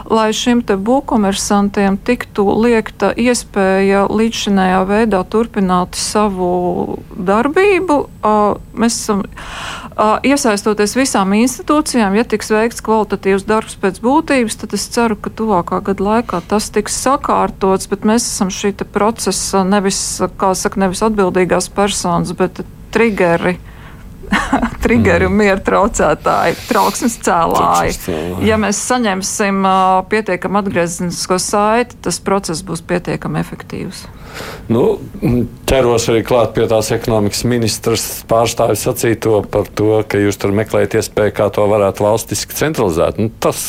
[0.09, 7.99] lai šim būvkomersantiem tiktu liekta iespēja līdzšinējā veidā turpināt savu darbību.
[8.73, 9.27] Mēs esam
[10.27, 15.83] iesaistoties visām institūcijām, ja tiks veikts kvalitatīvs darbs pēc būtības, tad es ceru, ka tuvākā
[15.85, 19.99] gada laikā tas tiks sakārtots, bet mēs esam šī procesa nevis,
[20.41, 22.65] kā saka, nevis atbildīgās personas, bet
[22.95, 23.59] triggeri.
[24.85, 27.97] triggeri un mieru traucētāji, trauksmes cēlāji.
[28.47, 34.07] Ja mēs saņemsim uh, pietiekami atgrieznisko saiti, tas process būs pietiekami efektīvs.
[34.73, 34.83] Nu,
[35.69, 40.99] ķeros arī klāt pie tās ekonomikas ministras pārstāvis sacīto par to, ka jūs tur meklējat
[41.01, 43.19] iespēju, kā to varētu valstiski centralizēt.
[43.21, 43.63] Nu, tas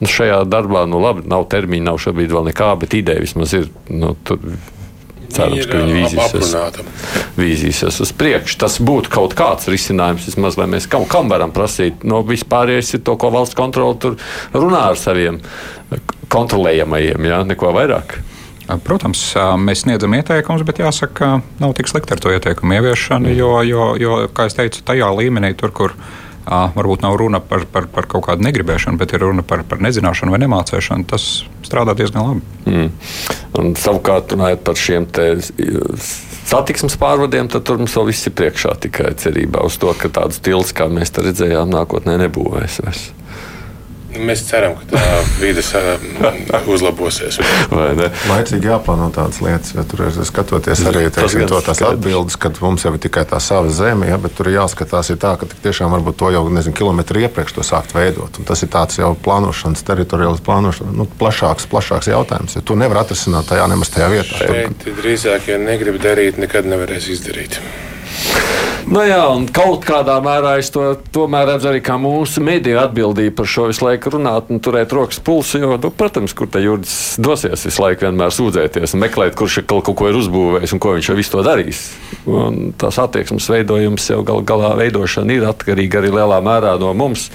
[0.00, 3.68] nu, šajā darbā, nu labi, nav termiņa, nav šobrīd vēl nekā, bet ideja vismaz ir.
[3.90, 4.42] Nu, tur,
[5.32, 6.50] Cerams, ka viņi vīzīsies,
[7.38, 8.58] vīzīsies uz priekšu.
[8.60, 12.04] Tas būtu kaut kāds risinājums, vismaz, lai mēs kam, kam varam prasīt.
[12.04, 14.18] No vispārējais ir to, ko valsts kontrole tur
[14.52, 15.40] runā ar saviem
[16.32, 18.18] kontrolējamajiem, jā, neko vairāk.
[18.84, 19.20] Protams,
[19.58, 23.88] mēs sniedzam ieteikumus, bet jāsaka, ka nav tik slikti ar to ieteikumu ieviešanu, jo, jo,
[24.00, 25.96] jo, kā jau teicu, tajā līmenī, tur, kur
[26.46, 30.34] varbūt nav runa par, par, par kaut kādu negribēšanu, bet ir runa par, par nezināšanu
[30.34, 32.42] vai nemācīšanu, tas strādā diezgan labi.
[32.66, 32.90] Mm.
[33.60, 35.06] Un, savukārt, runājot par šiem
[36.50, 40.42] satiksmes pārvadiem, tad tur mums vēl viss ir priekšā tikai cerībā uz to, ka tādas
[40.42, 43.10] tilts, kā mēs redzējām, nākotnē nebūvēs vairs.
[44.12, 45.02] Mēs ceram, ka tā
[45.40, 45.70] vidas
[46.68, 47.38] uzlabosies.
[47.72, 52.84] Laicīgi jāplāno tādas lietas, jo tur ir skatoties arī teiksim, to, tās atbildes, ka mums
[52.84, 55.94] jau ir tikai tā sava zeme, ja, bet tur ir jāskatās ir tā, ka tiešām
[55.96, 58.40] varbūt to jau nezinu, kilometru iepriekš to sākt veidot.
[58.40, 62.58] Un tas ir tāds jau plānošanas, teritoriāls plānošanas, nu, plašāks, plašāks jautājums.
[62.58, 64.42] Ja to nevar atrisināt tajā nemaz tajā vietā.
[64.44, 64.98] Šeit tur...
[65.00, 67.60] drīzāk, ja negrib darīt, nekad nevarēs izdarīt.
[68.82, 70.82] Nu jā, un kaut kādā mērā es to
[71.14, 75.20] tomēr redzu arī kā mūsu mediju atbildību par šo visu laiku runāt un turēt rokas
[75.22, 75.60] pulsu.
[75.62, 79.86] Jo, nu, protams, kur te jūras dosies visu laiku vienmēr sūdzēties un meklēt, kurš kaut
[79.86, 81.84] ko ir uzbūvējis un ko viņš jau visu to darīs.
[82.26, 87.28] Un tās attieksmes veidojums jau gal galā veidošana ir atkarīga arī lielā mērā no mums.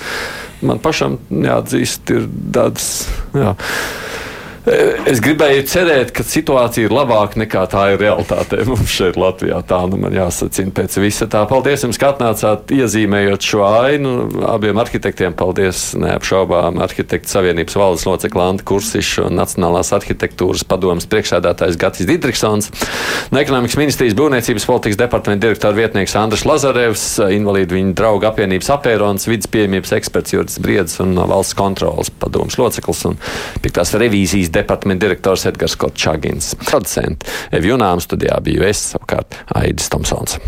[0.68, 2.92] Man pašam jāatzīst, ir tāds.
[3.38, 3.56] Jā.
[4.68, 9.62] Es gribēju cerēt, ka situācija ir labāka nekā tā ir realitātē mums šeit Latvijā.
[9.68, 11.46] Tā nu man jāsacina pēc visa tā.
[11.48, 14.16] Paldies jums, ka atnācāt iezīmējot šo ainu.
[14.50, 21.80] Abiem arhitektiem paldies neapšaubām arhitektu savienības valdes locekli Lanta Kursiša un Nacionālās arhitektūras padomas priekšsēdētājs
[21.80, 22.68] Gatis Didriksons,
[23.32, 27.06] no ekonomikas ministrijas būvniecības politikas departamenta direktora vietnieks Andris Lazarevs,
[27.38, 33.06] invalīdu viņa drauga apvienības apērons, vidas pieejamības eksperts Juris Briedis un valsts kontrolas padomas loceklis
[33.08, 33.20] un
[33.64, 36.54] piktās revīzijas departamenta direktors Edgars Korčāgins.
[36.68, 40.40] Producents Evjunām studijā biju es, savukārt Aidis Tomsons.